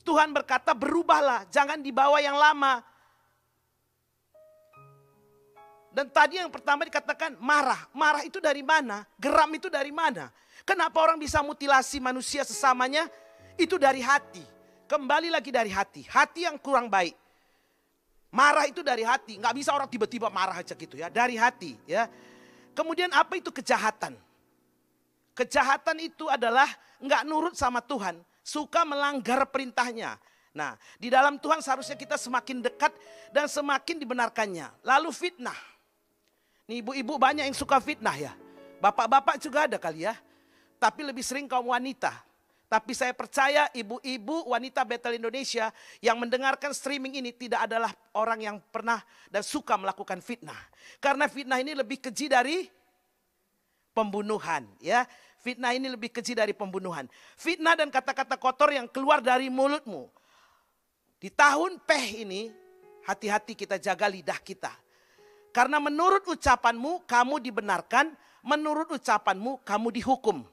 [0.02, 2.82] Tuhan berkata berubahlah, jangan dibawa yang lama.
[5.92, 7.84] Dan tadi yang pertama dikatakan marah.
[7.92, 9.04] Marah itu dari mana?
[9.20, 10.32] Geram itu dari mana?
[10.64, 13.12] Kenapa orang bisa mutilasi manusia sesamanya?
[13.60, 14.42] Itu dari hati.
[14.88, 16.08] Kembali lagi dari hati.
[16.08, 17.16] Hati yang kurang baik.
[18.32, 19.36] Marah itu dari hati.
[19.36, 21.12] Nggak bisa orang tiba-tiba marah aja gitu ya.
[21.12, 22.08] Dari hati ya.
[22.72, 24.16] Kemudian apa itu kejahatan?
[25.36, 26.68] Kejahatan itu adalah
[27.04, 28.20] nggak nurut sama Tuhan.
[28.40, 30.16] Suka melanggar perintahnya.
[30.56, 32.96] Nah di dalam Tuhan seharusnya kita semakin dekat
[33.36, 34.72] dan semakin dibenarkannya.
[34.88, 35.71] Lalu fitnah.
[36.72, 38.32] Ibu-ibu banyak yang suka fitnah ya.
[38.80, 40.16] Bapak-bapak juga ada kali ya.
[40.80, 42.16] Tapi lebih sering kaum wanita.
[42.72, 48.58] Tapi saya percaya ibu-ibu wanita Betel Indonesia yang mendengarkan streaming ini tidak adalah orang yang
[48.72, 50.56] pernah dan suka melakukan fitnah.
[51.04, 52.72] Karena fitnah ini lebih keji dari
[53.92, 55.04] pembunuhan ya.
[55.44, 57.12] Fitnah ini lebih keji dari pembunuhan.
[57.36, 60.08] Fitnah dan kata-kata kotor yang keluar dari mulutmu.
[61.20, 62.56] Di tahun peh ini
[63.04, 64.72] hati-hati kita jaga lidah kita.
[65.52, 70.48] Karena menurut ucapanmu kamu dibenarkan, menurut ucapanmu kamu dihukum.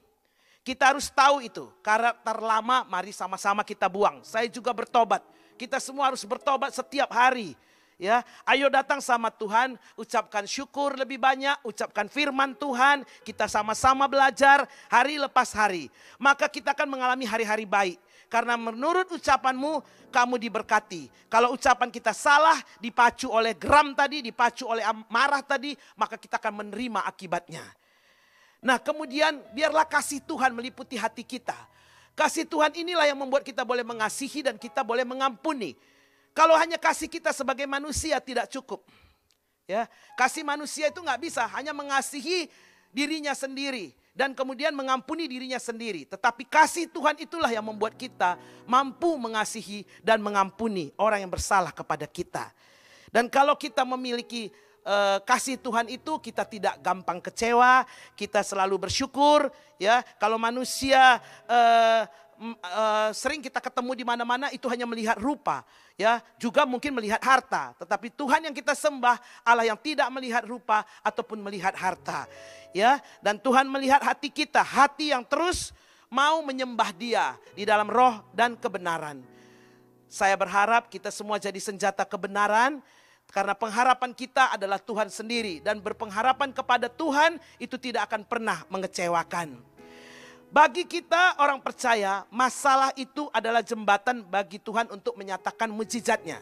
[0.61, 1.65] Kita harus tahu itu.
[1.79, 4.21] Karakter lama mari sama-sama kita buang.
[4.27, 5.23] Saya juga bertobat.
[5.55, 7.55] Kita semua harus bertobat setiap hari.
[7.99, 14.63] Ya, ayo datang sama Tuhan, ucapkan syukur lebih banyak, ucapkan firman Tuhan, kita sama-sama belajar
[14.87, 15.91] hari lepas hari.
[16.15, 17.99] Maka kita akan mengalami hari-hari baik.
[18.29, 19.81] Karena menurut ucapanmu
[20.13, 21.09] kamu diberkati.
[21.25, 26.63] Kalau ucapan kita salah dipacu oleh geram tadi, dipacu oleh marah tadi, maka kita akan
[26.65, 27.65] menerima akibatnya.
[28.61, 31.57] Nah kemudian biarlah kasih Tuhan meliputi hati kita.
[32.13, 35.73] Kasih Tuhan inilah yang membuat kita boleh mengasihi dan kita boleh mengampuni.
[36.37, 38.85] Kalau hanya kasih kita sebagai manusia tidak cukup.
[39.65, 42.49] Ya, kasih manusia itu nggak bisa hanya mengasihi
[42.93, 46.03] dirinya sendiri dan kemudian mengampuni dirinya sendiri.
[46.05, 48.35] Tetapi kasih Tuhan itulah yang membuat kita
[48.67, 52.51] mampu mengasihi dan mengampuni orang yang bersalah kepada kita.
[53.09, 54.53] Dan kalau kita memiliki
[54.85, 59.49] uh, kasih Tuhan itu kita tidak gampang kecewa, kita selalu bersyukur
[59.81, 60.05] ya.
[60.21, 61.17] Kalau manusia
[61.49, 62.05] uh,
[62.39, 65.67] uh, sering kita ketemu di mana-mana itu hanya melihat rupa,
[65.99, 67.75] ya, juga mungkin melihat harta.
[67.77, 72.25] Tetapi Tuhan yang kita sembah Allah yang tidak melihat rupa ataupun melihat harta,
[72.71, 73.03] ya.
[73.19, 75.75] Dan Tuhan melihat hati kita, hati yang terus
[76.07, 79.21] mau menyembah Dia di dalam roh dan kebenaran.
[80.09, 82.81] Saya berharap kita semua jadi senjata kebenaran,
[83.29, 89.53] Karena pengharapan kita adalah Tuhan sendiri dan berpengharapan kepada Tuhan itu tidak akan pernah mengecewakan.
[90.49, 96.41] Bagi kita orang percaya, masalah itu adalah jembatan bagi Tuhan untuk menyatakan mujizatnya.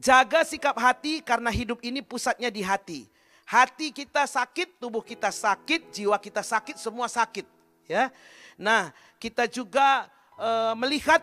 [0.00, 3.04] Jaga sikap hati karena hidup ini pusatnya di hati.
[3.44, 7.44] Hati kita sakit, tubuh kita sakit, jiwa kita sakit, semua sakit,
[7.84, 8.08] ya.
[8.56, 8.88] Nah,
[9.20, 10.08] kita juga
[10.40, 11.20] eh, melihat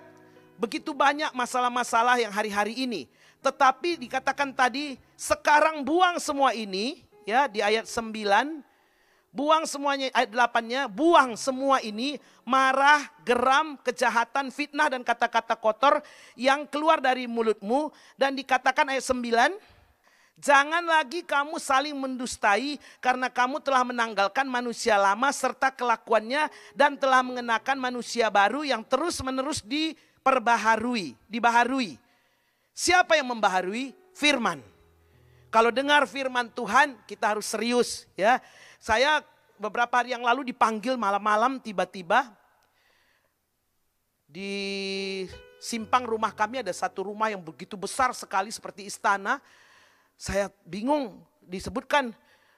[0.62, 3.10] begitu banyak masalah-masalah yang hari-hari ini.
[3.42, 8.62] Tetapi dikatakan tadi, sekarang buang semua ini, ya di ayat 9,
[9.32, 16.04] buang semuanya ayat 8-nya, buang semua ini marah, geram, kejahatan, fitnah dan kata-kata kotor
[16.36, 19.82] yang keluar dari mulutmu dan dikatakan ayat 9
[20.42, 27.22] Jangan lagi kamu saling mendustai karena kamu telah menanggalkan manusia lama serta kelakuannya dan telah
[27.22, 32.02] mengenakan manusia baru yang terus-menerus diperbaharui, dibaharui.
[32.74, 33.94] Siapa yang membaharui?
[34.18, 34.66] Firman.
[35.54, 38.42] Kalau dengar firman Tuhan, kita harus serius ya.
[38.82, 39.22] Saya
[39.62, 42.34] beberapa hari yang lalu dipanggil malam-malam tiba-tiba
[44.26, 44.50] di
[45.62, 49.38] simpang rumah kami ada satu rumah yang begitu besar sekali seperti istana.
[50.18, 52.10] Saya bingung disebutkan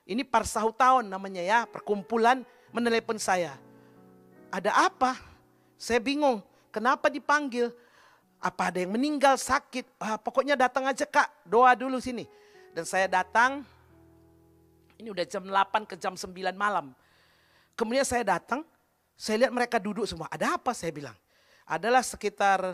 [0.08, 3.60] ini tahun namanya ya, perkumpulan menelepon saya.
[4.48, 5.20] Ada apa?
[5.76, 6.40] Saya bingung,
[6.72, 7.68] kenapa dipanggil?
[8.40, 9.88] Apa ada yang meninggal sakit?
[10.00, 12.28] Ah, pokoknya datang aja kak, doa dulu sini.
[12.72, 13.68] Dan saya datang,
[15.04, 16.96] ini udah jam 8 ke jam 9 malam.
[17.76, 18.64] Kemudian saya datang,
[19.20, 20.32] saya lihat mereka duduk semua.
[20.32, 21.18] Ada apa saya bilang?
[21.68, 22.72] Adalah sekitar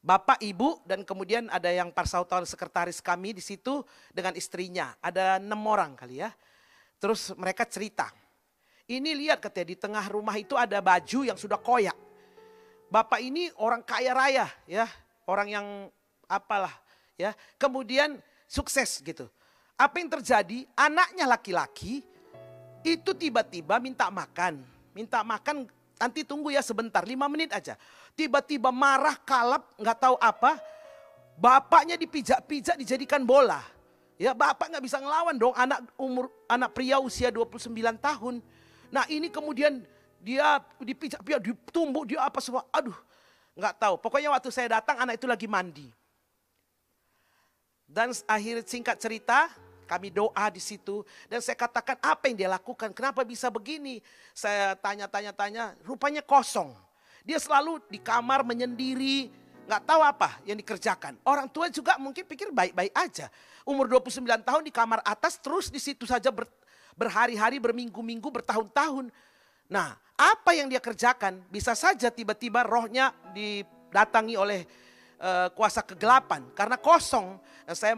[0.00, 3.84] bapak, ibu, dan kemudian ada yang parsautawan sekretaris kami di situ
[4.16, 4.96] dengan istrinya.
[5.04, 6.32] Ada enam orang kali ya.
[6.96, 8.08] Terus mereka cerita.
[8.88, 11.94] Ini lihat katanya di tengah rumah itu ada baju yang sudah koyak.
[12.88, 14.88] Bapak ini orang kaya raya ya,
[15.28, 15.66] orang yang
[16.24, 16.72] apalah
[17.20, 17.36] ya.
[17.60, 18.16] Kemudian
[18.48, 19.28] sukses gitu.
[19.78, 20.66] Apa yang terjadi?
[20.74, 22.02] Anaknya laki-laki
[22.82, 24.58] itu tiba-tiba minta makan.
[24.90, 27.78] Minta makan nanti tunggu ya sebentar, lima menit aja.
[28.18, 30.58] Tiba-tiba marah, kalap, nggak tahu apa.
[31.38, 33.62] Bapaknya dipijak-pijak dijadikan bola.
[34.18, 37.70] Ya bapak nggak bisa ngelawan dong anak umur anak pria usia 29
[38.02, 38.42] tahun.
[38.90, 39.86] Nah ini kemudian
[40.18, 42.66] dia dipijak-pijak, ditumbuk, dia apa semua.
[42.74, 42.98] Aduh,
[43.54, 43.94] nggak tahu.
[44.02, 45.86] Pokoknya waktu saya datang anak itu lagi mandi.
[47.86, 49.46] Dan akhir singkat cerita,
[49.88, 51.00] kami doa di situ
[51.32, 54.04] dan saya katakan apa yang dia lakukan, kenapa bisa begini?
[54.36, 56.76] Saya tanya-tanya-tanya, rupanya kosong.
[57.24, 59.32] Dia selalu di kamar menyendiri,
[59.68, 61.16] nggak tahu apa yang dikerjakan.
[61.24, 63.32] Orang tua juga mungkin pikir baik-baik aja.
[63.64, 66.48] Umur 29 tahun di kamar atas terus di situ saja ber,
[66.96, 69.12] berhari-hari, berminggu-minggu, bertahun-tahun.
[69.68, 74.64] Nah, apa yang dia kerjakan bisa saja tiba-tiba rohnya didatangi oleh
[75.20, 77.36] uh, kuasa kegelapan karena kosong.
[77.68, 77.92] Dan saya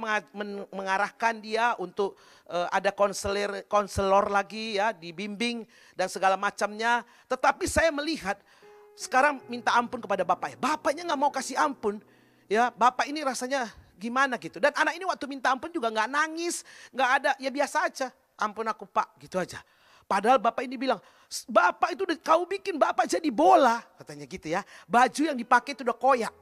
[0.75, 2.19] mengarahkan dia untuk
[2.51, 5.63] uh, ada konselor konselor lagi ya, dibimbing
[5.95, 7.07] dan segala macamnya.
[7.31, 8.35] Tetapi saya melihat
[8.99, 10.59] sekarang minta ampun kepada bapaknya.
[10.59, 12.03] Bapaknya nggak mau kasih ampun.
[12.51, 14.59] Ya, bapak ini rasanya gimana gitu.
[14.59, 18.09] Dan anak ini waktu minta ampun juga nggak nangis, nggak ada, ya biasa aja.
[18.41, 19.63] Ampun aku pak, gitu aja.
[20.11, 20.99] Padahal bapak ini bilang,
[21.47, 24.67] bapak itu kau bikin bapak jadi bola, katanya gitu ya.
[24.91, 26.35] Baju yang dipakai itu udah koyak.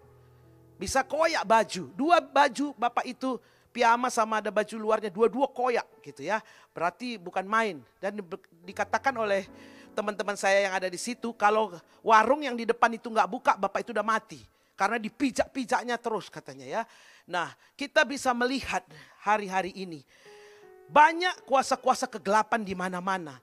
[0.79, 1.91] Bisa koyak baju.
[1.99, 3.37] Dua baju bapak itu
[3.75, 5.11] piyama sama ada baju luarnya.
[5.11, 6.39] Dua-dua koyak gitu ya.
[6.71, 7.83] Berarti bukan main.
[7.99, 8.23] Dan
[8.63, 9.51] dikatakan oleh
[9.93, 11.35] teman-teman saya yang ada di situ.
[11.35, 11.75] Kalau
[12.07, 14.39] warung yang di depan itu nggak buka bapak itu udah mati.
[14.79, 16.83] Karena dipijak-pijaknya terus katanya ya.
[17.27, 18.87] Nah kita bisa melihat
[19.27, 20.07] hari-hari ini.
[20.87, 23.43] Banyak kuasa-kuasa kegelapan di mana-mana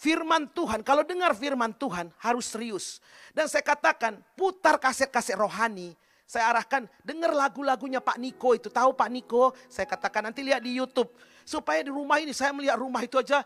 [0.00, 3.04] firman Tuhan, kalau dengar firman Tuhan harus serius.
[3.36, 5.92] Dan saya katakan putar kaset-kaset rohani.
[6.24, 8.72] Saya arahkan dengar lagu-lagunya Pak Niko itu.
[8.72, 9.52] Tahu Pak Niko?
[9.68, 11.12] Saya katakan nanti lihat di Youtube.
[11.44, 13.44] Supaya di rumah ini saya melihat rumah itu aja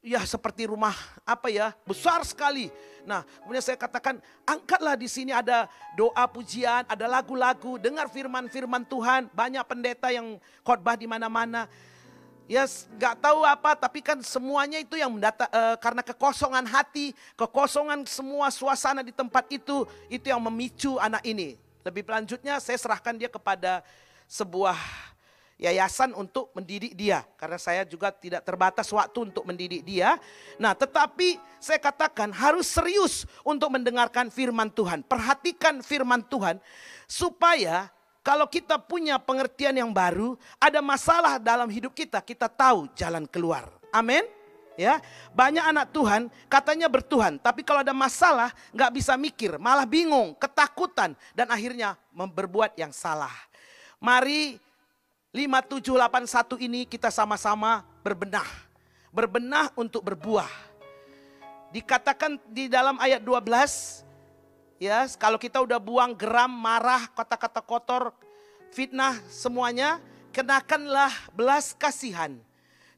[0.00, 0.96] ya seperti rumah
[1.28, 2.72] apa ya besar sekali.
[3.04, 4.16] Nah kemudian saya katakan
[4.48, 9.28] angkatlah di sini ada doa pujian, ada lagu-lagu, dengar firman-firman Tuhan.
[9.36, 11.68] Banyak pendeta yang khotbah di mana-mana
[12.50, 18.02] ya nggak tahu apa tapi kan semuanya itu yang mendata uh, karena kekosongan hati, kekosongan
[18.10, 21.54] semua suasana di tempat itu itu yang memicu anak ini.
[21.86, 23.86] Lebih lanjutnya saya serahkan dia kepada
[24.26, 24.74] sebuah
[25.62, 30.18] yayasan untuk mendidik dia karena saya juga tidak terbatas waktu untuk mendidik dia.
[30.58, 35.06] Nah, tetapi saya katakan harus serius untuk mendengarkan firman Tuhan.
[35.06, 36.58] Perhatikan firman Tuhan
[37.06, 43.24] supaya kalau kita punya pengertian yang baru, ada masalah dalam hidup kita, kita tahu jalan
[43.24, 43.68] keluar.
[43.88, 44.24] Amin.
[44.78, 44.96] Ya,
[45.36, 51.12] banyak anak Tuhan katanya bertuhan, tapi kalau ada masalah nggak bisa mikir, malah bingung, ketakutan,
[51.36, 53.32] dan akhirnya berbuat yang salah.
[54.00, 54.56] Mari
[55.36, 58.46] 5781 ini kita sama-sama berbenah.
[59.12, 60.48] Berbenah untuk berbuah.
[61.76, 64.02] Dikatakan di dalam ayat 12,
[64.80, 68.16] ya kalau kita udah buang geram, marah, kata-kata kotor,
[68.72, 70.00] fitnah semuanya,
[70.32, 72.40] kenakanlah belas kasihan.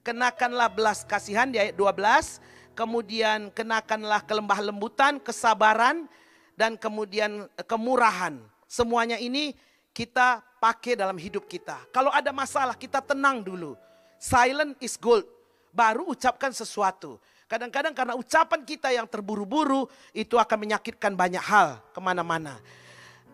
[0.06, 2.38] Kenakanlah belas kasihan di ayat 12,
[2.78, 6.06] kemudian kenakanlah kelembah lembutan, kesabaran,
[6.54, 8.38] dan kemudian kemurahan.
[8.66, 9.54] Semuanya ini
[9.92, 11.82] kita pakai dalam hidup kita.
[11.92, 13.76] Kalau ada masalah kita tenang dulu.
[14.22, 15.26] Silent is gold.
[15.74, 17.18] Baru ucapkan sesuatu.
[17.52, 19.84] Kadang-kadang karena ucapan kita yang terburu-buru
[20.16, 22.56] itu akan menyakitkan banyak hal ke mana-mana.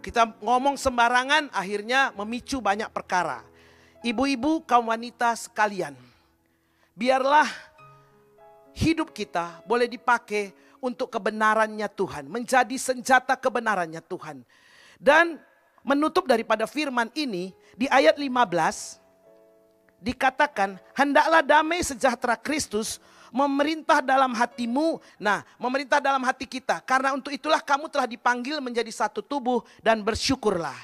[0.03, 3.47] Kita ngomong sembarangan akhirnya memicu banyak perkara.
[4.03, 5.95] Ibu-ibu kaum wanita sekalian.
[6.99, 7.47] Biarlah
[8.75, 10.51] hidup kita boleh dipakai
[10.83, 12.27] untuk kebenarannya Tuhan.
[12.27, 14.43] Menjadi senjata kebenarannya Tuhan.
[14.99, 15.39] Dan
[15.87, 18.99] menutup daripada firman ini di ayat 15
[20.03, 22.99] dikatakan hendaklah damai sejahtera Kristus
[23.31, 25.01] memerintah dalam hatimu.
[25.21, 26.81] Nah, memerintah dalam hati kita.
[26.85, 30.77] Karena untuk itulah kamu telah dipanggil menjadi satu tubuh dan bersyukurlah.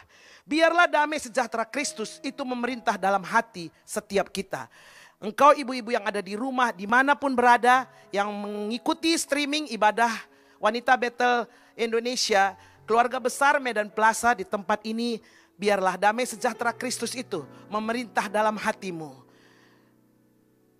[0.44, 4.68] Biarlah damai sejahtera Kristus itu memerintah dalam hati setiap kita.
[5.16, 10.12] Engkau ibu-ibu yang ada di rumah, di mana pun berada, yang mengikuti streaming ibadah
[10.60, 12.52] Wanita Battle Indonesia,
[12.84, 15.16] keluarga besar Medan Plaza di tempat ini,
[15.56, 17.40] biarlah damai sejahtera Kristus itu
[17.72, 19.23] memerintah dalam hatimu.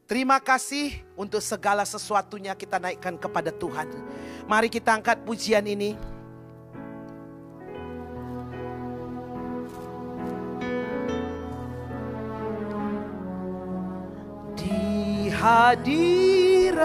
[0.05, 3.89] Terima kasih untuk segala sesuatunya kita naikkan kepada Tuhan.
[4.45, 5.97] Mari kita angkat pujian ini.
[14.53, 16.77] Di hadiratmu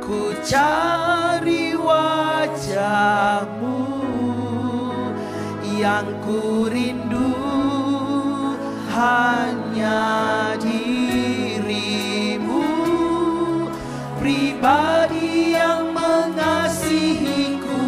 [0.00, 2.96] Ku cari wajahmu
[5.76, 7.41] Yang ku rindu
[9.02, 12.62] hanya dirimu
[14.22, 17.82] Pribadi yang mengasihiku.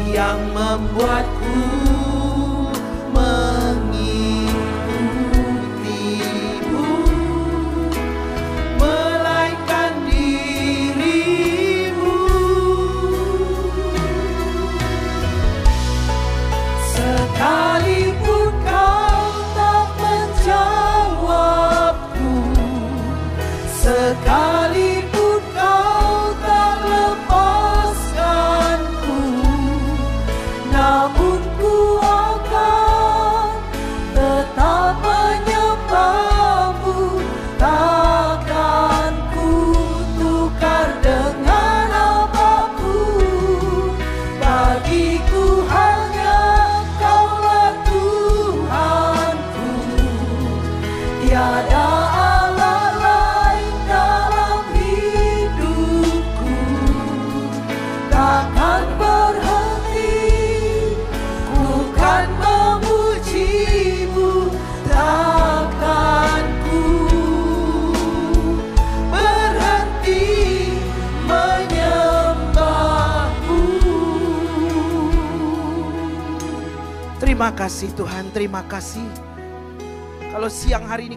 [0.08, 1.83] Yang membuatku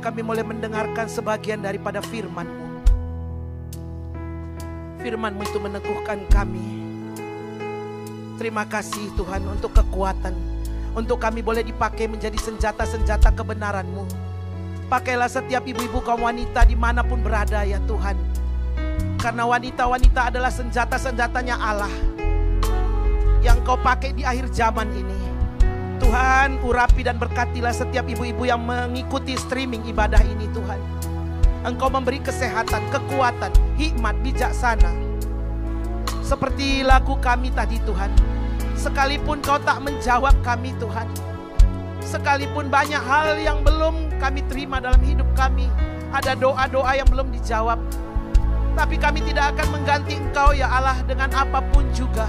[0.07, 2.87] kami mulai mendengarkan sebagian daripada firman-Mu.
[5.03, 6.63] Firman-Mu itu meneguhkan kami.
[8.39, 10.31] Terima kasih Tuhan untuk kekuatan.
[10.95, 14.07] Untuk kami boleh dipakai menjadi senjata-senjata kebenaran-Mu.
[14.87, 18.15] Pakailah setiap ibu-ibu kaum wanita di mana pun berada ya Tuhan.
[19.19, 21.91] Karena wanita-wanita adalah senjata-senjatanya Allah.
[23.43, 25.26] Yang kau pakai di akhir zaman ini.
[25.97, 30.81] Tuhan urapi dan berkatilah setiap ibu-ibu yang mengikuti streaming ibadah ini Tuhan.
[31.67, 34.93] Engkau memberi kesehatan, kekuatan, hikmat, bijaksana.
[36.23, 38.13] Seperti lagu kami tadi Tuhan.
[38.77, 41.09] Sekalipun kau tak menjawab kami Tuhan.
[42.05, 45.67] Sekalipun banyak hal yang belum kami terima dalam hidup kami.
[46.15, 47.83] Ada doa-doa yang belum dijawab.
[48.77, 52.29] Tapi kami tidak akan mengganti engkau ya Allah dengan apa pun juga.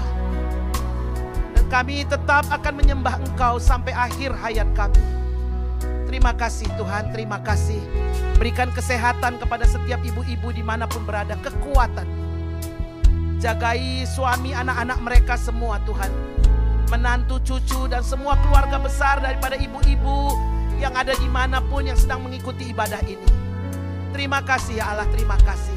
[1.68, 5.04] Kami tetap akan menyembah Engkau sampai akhir hayat kami.
[6.08, 7.76] Terima kasih Tuhan, terima kasih.
[8.40, 12.08] Berikan kesehatan kepada setiap ibu-ibu di mana pun berada, kekuatan.
[13.36, 16.10] Jagai suami anak-anak mereka semua Tuhan.
[16.88, 20.32] menantu, cucu, dan semua keluarga besar daripada ibu-ibu
[20.80, 23.28] yang ada di mana pun yang sedang mengikuti ibadah ini.
[24.16, 25.76] Terima kasih ya Allah, terima kasih.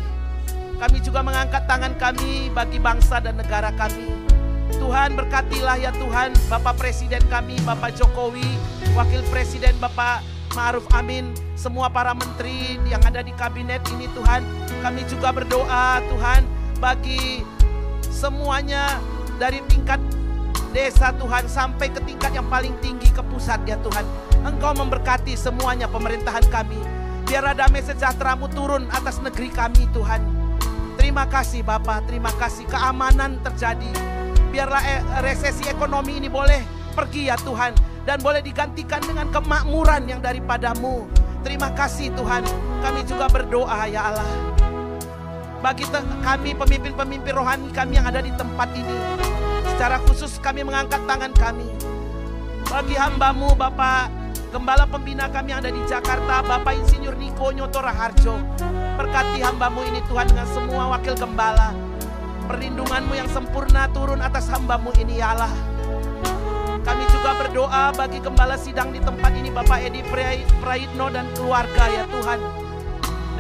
[0.80, 4.21] Kami juga mengangkat tangan kami bagi bangsa dan negara kami.
[4.78, 8.46] Tuhan berkatilah ya Tuhan Bapak Presiden kami, Bapak Jokowi,
[8.96, 14.44] Wakil Presiden Bapak Ma'ruf Amin, semua para menteri yang ada di kabinet ini Tuhan.
[14.84, 16.44] Kami juga berdoa Tuhan
[16.84, 17.46] bagi
[18.12, 19.00] semuanya
[19.40, 19.98] dari tingkat
[20.76, 24.04] desa Tuhan sampai ke tingkat yang paling tinggi ke pusat ya Tuhan.
[24.44, 26.80] Engkau memberkati semuanya pemerintahan kami.
[27.32, 30.20] Biarlah damai sejahteramu turun atas negeri kami Tuhan.
[31.00, 34.21] Terima kasih Bapak, terima kasih keamanan terjadi.
[34.52, 37.74] Biarlah eh, resesi ekonomi ini boleh pergi ya Tuhan.
[38.02, 41.06] Dan boleh digantikan dengan kemakmuran yang daripadamu.
[41.42, 42.44] Terima kasih Tuhan.
[42.82, 44.30] Kami juga berdoa ya Allah.
[45.62, 45.86] Bagi
[46.26, 48.98] kami pemimpin-pemimpin rohani kami yang ada di tempat ini.
[49.74, 51.70] Secara khusus kami mengangkat tangan kami.
[52.66, 54.22] Bagi hambamu Bapak
[54.52, 58.36] Gembala pembina kami yang ada di Jakarta, Bapak Insinyur Niko Nyoto Raharjo.
[59.00, 61.72] Berkati hambamu ini Tuhan dengan semua wakil gembala.
[62.50, 65.54] Perlindunganmu yang sempurna turun atas hambamu ini ya Allah.
[66.82, 70.02] Kami juga berdoa bagi gembala sidang di tempat ini Bapak Edi
[70.62, 72.40] Praitno dan keluarga ya Tuhan.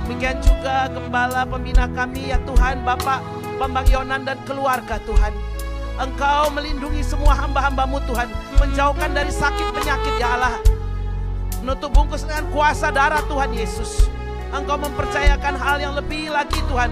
[0.01, 3.21] Demikian juga gembala pembina kami ya Tuhan Bapak
[3.57, 5.33] Bambang Yonan dan keluarga Tuhan.
[5.97, 8.29] Engkau melindungi semua hamba-hambamu Tuhan.
[8.61, 10.55] Menjauhkan dari sakit penyakit ya Allah
[11.61, 14.09] menutup bungkus dengan kuasa darah Tuhan Yesus.
[14.51, 16.89] Engkau mempercayakan hal yang lebih lagi Tuhan.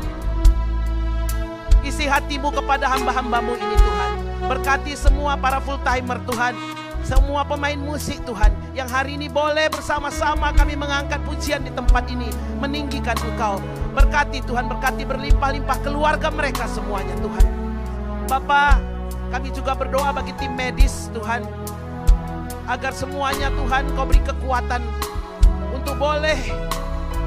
[1.89, 4.11] Isi hatimu kepada hamba-hambamu ini Tuhan.
[4.45, 6.53] Berkati semua para full timer Tuhan.
[7.01, 8.53] Semua pemain musik Tuhan.
[8.77, 12.29] Yang hari ini boleh bersama-sama kami mengangkat pujian di tempat ini.
[12.61, 13.57] Meninggikan Engkau.
[13.97, 17.45] Berkati Tuhan, berkati berlimpah-limpah keluarga mereka semuanya Tuhan.
[18.29, 18.77] Bapak,
[19.33, 21.41] kami juga berdoa bagi tim medis Tuhan
[22.69, 24.85] agar semuanya Tuhan kau beri kekuatan
[25.73, 26.37] untuk boleh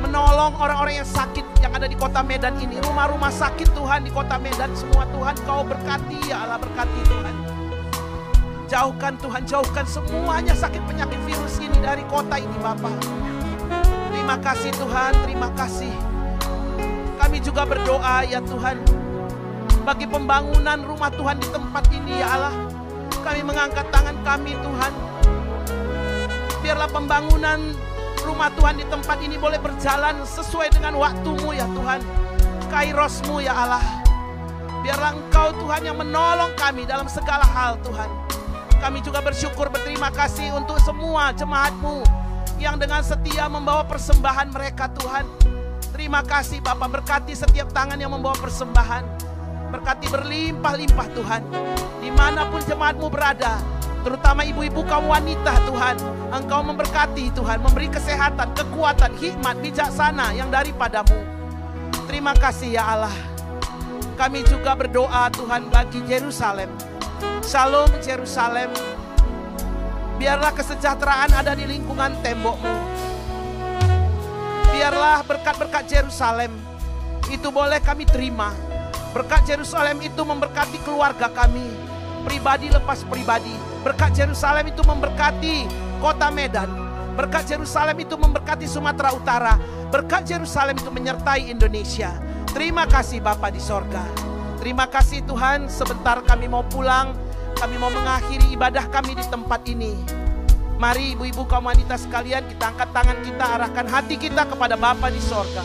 [0.02, 2.76] menolong orang-orang yang sakit yang ada di kota Medan ini.
[2.82, 7.34] Rumah-rumah sakit Tuhan di kota Medan semua Tuhan kau berkati ya Allah berkati Tuhan.
[8.66, 12.96] Jauhkan Tuhan, jauhkan semuanya sakit penyakit virus ini dari kota ini Bapak.
[14.10, 15.92] Terima kasih Tuhan, terima kasih.
[17.20, 18.80] Kami juga berdoa ya Tuhan.
[19.82, 22.54] Bagi pembangunan rumah Tuhan di tempat ini ya Allah.
[23.22, 24.92] Kami mengangkat tangan kami Tuhan
[26.62, 27.58] biarlah pembangunan
[28.22, 32.00] rumah Tuhan di tempat ini boleh berjalan sesuai dengan waktumu ya Tuhan.
[32.72, 33.84] Kairosmu ya Allah.
[34.82, 38.10] Biarlah engkau Tuhan yang menolong kami dalam segala hal Tuhan.
[38.82, 42.02] Kami juga bersyukur berterima kasih untuk semua jemaatmu
[42.58, 45.26] yang dengan setia membawa persembahan mereka Tuhan.
[45.94, 49.04] Terima kasih Bapak berkati setiap tangan yang membawa persembahan.
[49.70, 51.42] Berkati berlimpah-limpah Tuhan.
[52.02, 53.62] Di mana pun jemaatmu berada,
[54.02, 55.96] terutama ibu-ibu kaum wanita Tuhan.
[56.34, 61.16] Engkau memberkati Tuhan, memberi kesehatan, kekuatan, hikmat, bijaksana yang daripadamu.
[62.10, 63.14] Terima kasih ya Allah.
[64.18, 66.68] Kami juga berdoa Tuhan bagi Yerusalem.
[67.46, 68.70] Shalom Yerusalem.
[70.20, 72.76] Biarlah kesejahteraan ada di lingkungan tembokmu.
[74.70, 76.52] Biarlah berkat-berkat Yerusalem
[77.28, 78.54] itu boleh kami terima.
[79.12, 81.68] Berkat Yerusalem itu memberkati keluarga kami,
[82.24, 85.66] pribadi lepas pribadi, Berkat Yerusalem itu memberkati
[85.98, 86.70] kota Medan.
[87.18, 89.58] Berkat Yerusalem itu memberkati Sumatera Utara.
[89.90, 92.14] Berkat Yerusalem itu menyertai Indonesia.
[92.54, 94.06] Terima kasih Bapa di sorga.
[94.62, 97.10] Terima kasih Tuhan sebentar kami mau pulang.
[97.58, 99.98] Kami mau mengakhiri ibadah kami di tempat ini.
[100.78, 105.18] Mari ibu-ibu kaum wanita sekalian kita angkat tangan kita arahkan hati kita kepada Bapa di
[105.18, 105.62] sorga.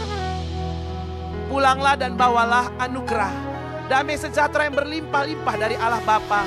[1.53, 3.56] Pulanglah dan bawalah anugerah.
[3.87, 6.43] Damai sejahtera yang berlimpah-limpah dari Allah Bapa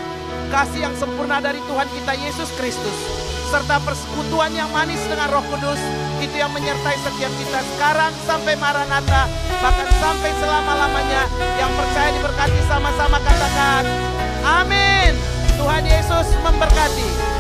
[0.53, 2.99] kasih yang sempurna dari Tuhan kita Yesus Kristus,
[3.49, 5.81] serta persekutuan yang manis dengan Roh Kudus,
[6.21, 9.25] itu yang menyertai setiap kita sekarang sampai Maranatha,
[9.63, 11.23] bahkan sampai selama-lamanya.
[11.57, 13.83] Yang percaya diberkati sama-sama katakan,
[14.45, 15.17] Amin.
[15.57, 17.40] Tuhan Yesus memberkati.